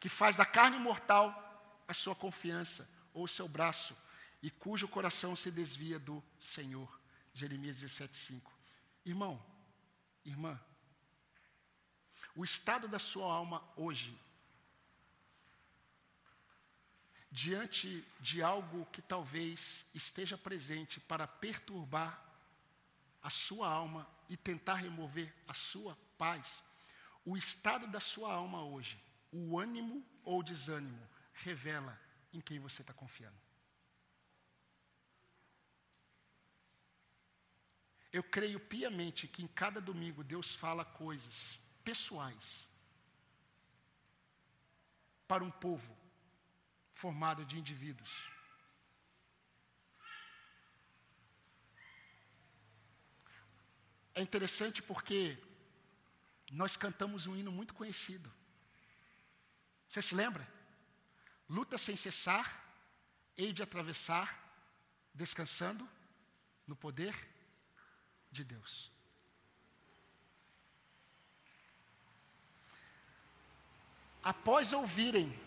que 0.00 0.08
faz 0.08 0.34
da 0.34 0.44
carne 0.44 0.78
mortal 0.78 1.46
a 1.86 1.94
sua 1.94 2.14
confiança 2.14 2.88
ou 3.14 3.24
o 3.24 3.28
seu 3.28 3.48
braço 3.48 3.96
e 4.42 4.50
cujo 4.50 4.88
coração 4.88 5.36
se 5.36 5.50
desvia 5.50 5.98
do 5.98 6.22
Senhor. 6.40 7.00
Jeremias 7.34 7.76
17, 7.76 8.16
5. 8.16 8.52
Irmão, 9.04 9.44
irmã, 10.24 10.60
o 12.34 12.44
estado 12.44 12.88
da 12.88 12.98
sua 12.98 13.32
alma 13.32 13.62
hoje, 13.76 14.16
diante 17.30 18.04
de 18.20 18.42
algo 18.42 18.86
que 18.86 19.00
talvez 19.00 19.84
esteja 19.94 20.36
presente 20.36 20.98
para 21.00 21.26
perturbar 21.26 22.24
a 23.22 23.30
sua 23.30 23.68
alma 23.68 24.08
e 24.28 24.36
tentar 24.36 24.76
remover 24.76 25.32
a 25.46 25.54
sua 25.54 25.96
paz, 26.16 26.62
o 27.24 27.36
estado 27.36 27.86
da 27.86 28.00
sua 28.00 28.32
alma 28.32 28.62
hoje, 28.62 28.98
o 29.30 29.58
ânimo 29.58 30.04
ou 30.24 30.42
desânimo, 30.42 31.08
revela 31.32 31.98
em 32.32 32.40
quem 32.40 32.58
você 32.58 32.82
está 32.82 32.92
confiando. 32.92 33.49
Eu 38.12 38.22
creio 38.22 38.58
piamente 38.58 39.28
que 39.28 39.42
em 39.42 39.46
cada 39.46 39.80
domingo 39.80 40.24
Deus 40.24 40.54
fala 40.54 40.84
coisas 40.84 41.58
pessoais 41.84 42.68
para 45.28 45.44
um 45.44 45.50
povo 45.50 45.96
formado 46.92 47.44
de 47.44 47.56
indivíduos. 47.56 48.28
É 54.12 54.20
interessante 54.20 54.82
porque 54.82 55.38
nós 56.50 56.76
cantamos 56.76 57.28
um 57.28 57.36
hino 57.36 57.52
muito 57.52 57.72
conhecido. 57.72 58.30
Você 59.88 60.02
se 60.02 60.16
lembra? 60.16 60.46
Luta 61.48 61.78
sem 61.78 61.96
cessar, 61.96 62.64
hei 63.36 63.52
de 63.52 63.62
atravessar, 63.62 64.36
descansando 65.14 65.88
no 66.66 66.74
poder 66.74 67.29
de 68.30 68.44
Deus. 68.44 68.90
Após 74.22 74.72
ouvirem, 74.72 75.38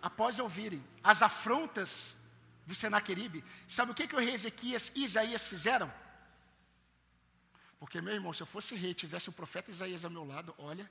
após 0.00 0.38
ouvirem 0.38 0.82
as 1.02 1.22
afrontas 1.22 2.16
de 2.66 2.74
Senaqueribe, 2.74 3.44
sabe 3.68 3.92
o 3.92 3.94
que, 3.94 4.06
que 4.08 4.16
o 4.16 4.18
rei 4.18 4.32
Ezequias 4.32 4.90
e 4.94 5.04
Isaías 5.04 5.46
fizeram? 5.46 5.92
Porque, 7.78 8.00
meu 8.00 8.14
irmão, 8.14 8.32
se 8.32 8.42
eu 8.42 8.46
fosse 8.46 8.74
rei 8.74 8.92
e 8.92 8.94
tivesse 8.94 9.28
o 9.28 9.32
profeta 9.32 9.70
Isaías 9.70 10.04
ao 10.04 10.10
meu 10.10 10.24
lado, 10.24 10.54
olha. 10.56 10.90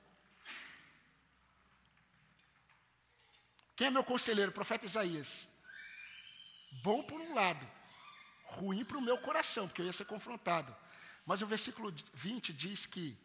Quem 3.76 3.88
é 3.88 3.90
meu 3.90 4.04
conselheiro? 4.04 4.52
O 4.52 4.54
profeta 4.54 4.86
Isaías. 4.86 5.48
Bom 6.84 7.04
por 7.04 7.20
um 7.20 7.34
lado, 7.34 7.68
ruim 8.60 8.84
para 8.86 8.98
o 8.98 9.02
meu 9.02 9.18
coração, 9.18 9.68
porque 9.68 9.82
eu 9.82 9.86
ia 9.86 9.94
ser 9.94 10.06
confrontado. 10.06 10.74
Mas 11.26 11.42
o 11.42 11.48
versículo 11.48 11.94
20 12.14 12.54
diz 12.54 12.86
que 12.86 13.18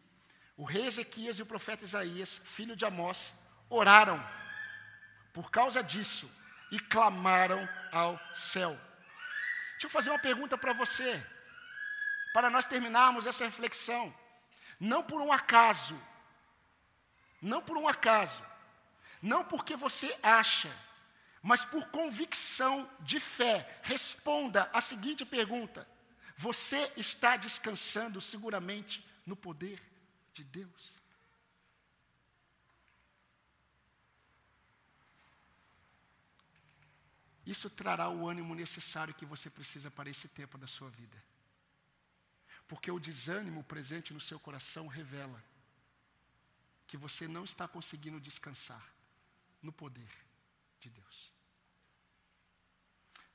o 0.57 0.63
rei 0.63 0.85
Ezequias 0.85 1.39
e 1.39 1.41
o 1.41 1.45
profeta 1.45 1.83
Isaías, 1.83 2.41
filho 2.43 2.75
de 2.75 2.85
Amós, 2.85 3.33
oraram 3.69 4.17
por 5.33 5.49
causa 5.51 5.81
disso 5.83 6.29
e 6.71 6.79
clamaram 6.79 7.67
ao 7.91 8.19
céu. 8.35 8.71
Deixa 9.71 9.87
eu 9.87 9.89
fazer 9.89 10.09
uma 10.09 10.19
pergunta 10.19 10.57
para 10.57 10.73
você, 10.73 11.25
para 12.33 12.49
nós 12.49 12.65
terminarmos 12.65 13.25
essa 13.25 13.45
reflexão. 13.45 14.13
Não 14.79 15.03
por 15.03 15.21
um 15.21 15.31
acaso, 15.31 15.99
não 17.41 17.61
por 17.61 17.77
um 17.77 17.87
acaso, 17.87 18.41
não 19.21 19.43
porque 19.43 19.75
você 19.75 20.17
acha, 20.21 20.69
mas 21.41 21.63
por 21.63 21.87
convicção 21.89 22.89
de 22.99 23.19
fé, 23.19 23.79
responda 23.83 24.69
a 24.73 24.81
seguinte 24.81 25.25
pergunta: 25.25 25.87
Você 26.37 26.91
está 26.97 27.37
descansando 27.37 28.19
seguramente 28.19 29.05
no 29.25 29.35
poder 29.35 29.81
de 30.33 30.43
Deus? 30.43 30.99
Isso 37.45 37.67
trará 37.67 38.09
o 38.09 38.29
ânimo 38.29 38.53
necessário 38.53 39.13
que 39.13 39.25
você 39.25 39.49
precisa 39.49 39.89
para 39.89 40.07
esse 40.07 40.27
tempo 40.27 40.55
da 40.55 40.67
sua 40.67 40.87
vida. 40.91 41.17
Porque 42.67 42.91
o 42.91 42.99
desânimo 42.99 43.63
presente 43.63 44.13
no 44.13 44.21
seu 44.21 44.39
coração 44.39 44.85
revela 44.85 45.43
que 46.85 46.95
você 46.95 47.27
não 47.27 47.43
está 47.43 47.67
conseguindo 47.67 48.19
descansar 48.19 48.83
no 49.63 49.71
poder 49.71 50.11
de 50.79 50.89
Deus. 50.89 51.28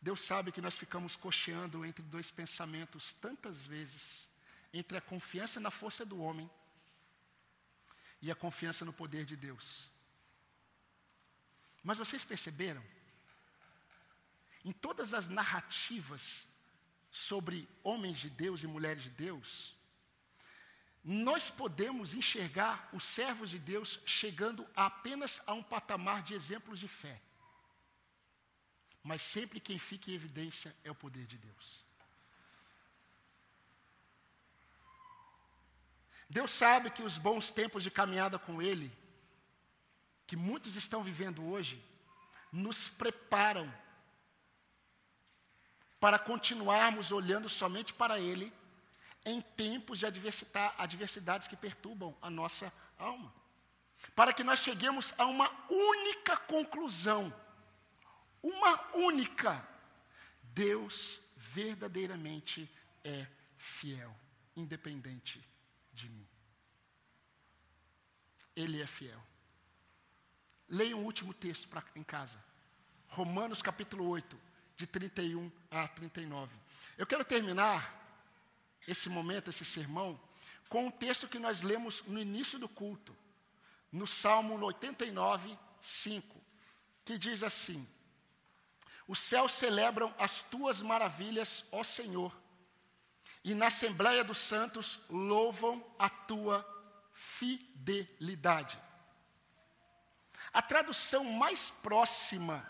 Deus 0.05 0.21
sabe 0.21 0.53
que 0.53 0.61
nós 0.61 0.77
ficamos 0.77 1.17
cocheando 1.17 1.83
entre 1.83 2.03
dois 2.03 2.31
pensamentos 2.31 3.15
tantas 3.23 3.65
vezes, 3.65 4.29
entre 4.71 4.99
a 4.99 5.01
confiança 5.01 5.59
na 5.59 5.71
força 5.71 6.05
do 6.05 6.21
homem 6.21 6.49
e 8.21 8.31
a 8.31 8.35
confiança 8.35 8.85
no 8.85 8.93
poder 8.93 9.25
de 9.25 9.35
Deus. 9.35 9.91
Mas 11.83 11.97
vocês 11.97 12.23
perceberam? 12.23 12.85
Em 14.63 14.73
todas 14.73 15.15
as 15.15 15.27
narrativas 15.27 16.47
sobre 17.11 17.67
homens 17.83 18.19
de 18.19 18.29
Deus 18.29 18.63
e 18.63 18.67
mulheres 18.67 19.05
de 19.05 19.11
Deus, 19.11 19.75
nós 21.03 21.49
podemos 21.49 22.13
enxergar 22.13 22.91
os 22.93 23.05
servos 23.05 23.49
de 23.49 23.59
Deus 23.59 23.99
chegando 24.05 24.67
apenas 24.77 25.41
a 25.47 25.55
um 25.55 25.63
patamar 25.63 26.23
de 26.23 26.35
exemplos 26.35 26.79
de 26.79 26.89
fé. 26.89 27.24
Mas 29.05 29.21
sempre 29.21 29.61
quem 29.61 29.79
fica 29.79 30.11
em 30.11 30.15
evidência 30.15 30.75
é 30.83 30.91
o 30.91 30.95
poder 30.95 31.27
de 31.27 31.37
Deus. 31.37 31.85
Deus 36.29 36.51
sabe 36.51 36.91
que 36.91 37.03
os 37.03 37.19
bons 37.19 37.53
tempos 37.53 37.83
de 37.83 37.91
caminhada 37.91 38.39
com 38.39 38.63
Ele, 38.63 38.91
que 40.27 40.35
muitos 40.35 40.75
estão 40.75 41.03
vivendo 41.03 41.45
hoje, 41.45 41.81
nos 42.51 42.89
preparam 42.89 43.73
para 46.01 46.19
continuarmos 46.19 47.13
olhando 47.13 47.49
somente 47.49 47.93
para 47.93 48.19
Ele 48.19 48.53
em 49.25 49.41
tempos 49.41 49.99
de 49.99 50.07
adversidades 50.07 51.47
que 51.47 51.57
perturbam 51.57 52.17
a 52.23 52.31
nossa 52.31 52.73
alma. 52.99 53.33
Para 54.15 54.33
que 54.33 54.45
nós 54.45 54.61
cheguemos 54.61 55.15
a 55.19 55.27
uma 55.27 55.51
única 55.69 56.37
conclusão. 56.37 57.33
Uma 58.45 58.95
única. 58.95 59.67
Deus 60.43 61.19
verdadeiramente 61.35 62.71
é 63.03 63.27
fiel, 63.57 64.15
independente 64.55 65.43
de 65.95 66.11
mim. 66.11 66.29
Ele 68.55 68.83
é 68.83 68.87
fiel. 68.87 69.19
Leia 70.69 70.95
um 70.95 71.05
último 71.05 71.33
texto 71.33 71.67
pra, 71.69 71.83
em 71.97 72.03
casa. 72.03 72.39
Romanos 73.09 73.63
capítulo 73.63 74.07
8, 74.09 74.39
de 74.77 74.87
31 74.87 75.51
a 75.71 75.89
39. 75.89 76.55
Eu 76.99 77.07
quero 77.07 77.25
terminar 77.25 77.99
esse 78.87 79.09
momento, 79.09 79.49
esse 79.49 79.65
sermão, 79.65 80.21
com 80.69 80.87
um 80.87 80.91
texto 80.91 81.29
que 81.29 81.39
nós 81.39 81.63
lemos 81.63 82.03
no 82.03 82.21
início 82.21 82.59
do 82.59 82.69
culto, 82.69 83.17
no 83.91 84.07
Salmo 84.07 84.63
89, 84.63 85.59
5, 85.81 86.45
que 87.07 87.17
diz 87.17 87.43
assim: 87.43 87.89
Os 89.07 89.19
céus 89.19 89.53
celebram 89.53 90.15
as 90.19 90.43
tuas 90.43 90.81
maravilhas, 90.81 91.65
ó 91.71 91.85
Senhor, 91.85 92.35
e 93.43 93.55
na 93.55 93.67
Assembleia 93.67 94.25
dos 94.25 94.39
Santos 94.39 94.99
louvam 95.11 95.85
a 95.99 96.09
tua 96.09 96.67
fidelidade. 97.13 98.79
A 100.53 100.63
tradução 100.63 101.25
mais 101.25 101.71
próxima 101.71 102.67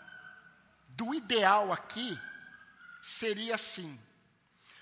do 0.89 1.13
ideal 1.13 1.71
aqui 1.71 2.19
seria 3.01 3.55
assim: 3.55 3.99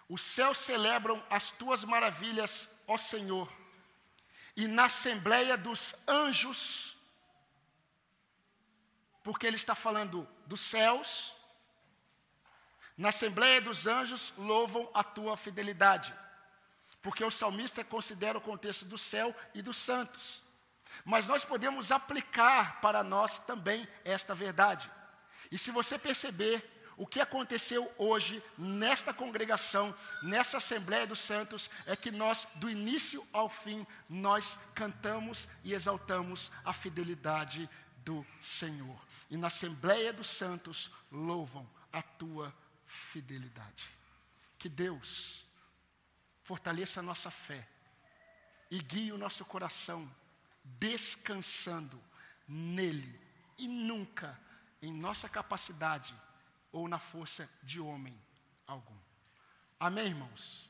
os 0.10 0.22
céus 0.22 0.58
celebram 0.58 1.24
as 1.30 1.52
tuas 1.52 1.84
maravilhas, 1.84 2.68
ó 2.88 2.98
Senhor, 2.98 3.52
e 4.56 4.68
na 4.68 4.86
assembleia 4.86 5.58
dos 5.58 5.96
anjos, 6.08 6.96
porque 9.24 9.46
ele 9.46 9.56
está 9.56 9.76
falando 9.76 10.28
dos 10.46 10.62
céus, 10.62 11.36
na 12.98 13.10
assembleia 13.10 13.60
dos 13.60 13.88
anjos 13.88 14.34
louvam 14.38 14.90
a 14.94 15.04
tua 15.04 15.36
fidelidade, 15.36 16.14
porque 17.02 17.24
o 17.24 17.32
salmista 17.32 17.84
considera 17.84 18.38
o 18.38 18.42
contexto 18.42 18.86
do 18.86 18.98
céu 18.98 19.36
e 19.54 19.62
dos 19.62 19.78
santos. 19.78 20.42
Mas 21.04 21.28
nós 21.28 21.44
podemos 21.44 21.92
aplicar 21.92 22.80
para 22.82 23.04
nós 23.04 23.40
também 23.40 23.88
esta 24.06 24.36
verdade. 24.36 24.90
E 25.52 25.58
se 25.58 25.72
você 25.72 25.98
perceber, 25.98 26.70
o 26.96 27.08
que 27.08 27.20
aconteceu 27.20 27.92
hoje 27.98 28.44
nesta 28.58 29.14
congregação, 29.14 29.94
nessa 30.22 30.58
Assembleia 30.58 31.08
dos 31.08 31.20
Santos, 31.20 31.70
é 31.88 31.96
que 31.96 32.12
nós, 32.12 32.48
do 32.56 32.70
início 32.70 33.28
ao 33.34 33.50
fim, 33.50 33.86
nós 34.08 34.60
cantamos 34.76 35.48
e 35.64 35.74
exaltamos 35.74 36.52
a 36.64 36.72
fidelidade 36.72 37.68
do 37.98 38.26
Senhor. 38.40 39.00
E 39.30 39.38
na 39.38 39.48
Assembleia 39.48 40.14
dos 40.14 40.28
Santos 40.28 40.92
louvam 41.12 41.68
a 41.92 42.02
tua 42.02 42.54
fidelidade. 42.94 43.90
Que 44.58 44.70
Deus 44.70 45.46
fortaleça 46.44 47.00
a 47.00 47.04
nossa 47.04 47.32
fé 47.32 47.68
e 48.70 48.82
guie 48.82 49.12
o 49.12 49.18
nosso 49.18 49.44
coração 49.46 50.10
descansando 50.64 52.02
nele 52.48 53.20
e 53.58 53.68
nunca 53.68 54.40
em 54.82 54.92
nossa 54.92 55.28
capacidade 55.28 56.14
ou 56.72 56.88
na 56.88 57.00
força 57.00 57.50
de 57.62 57.80
homem 57.80 58.18
algum. 58.66 58.98
Amém, 59.80 60.08
irmãos? 60.08 60.70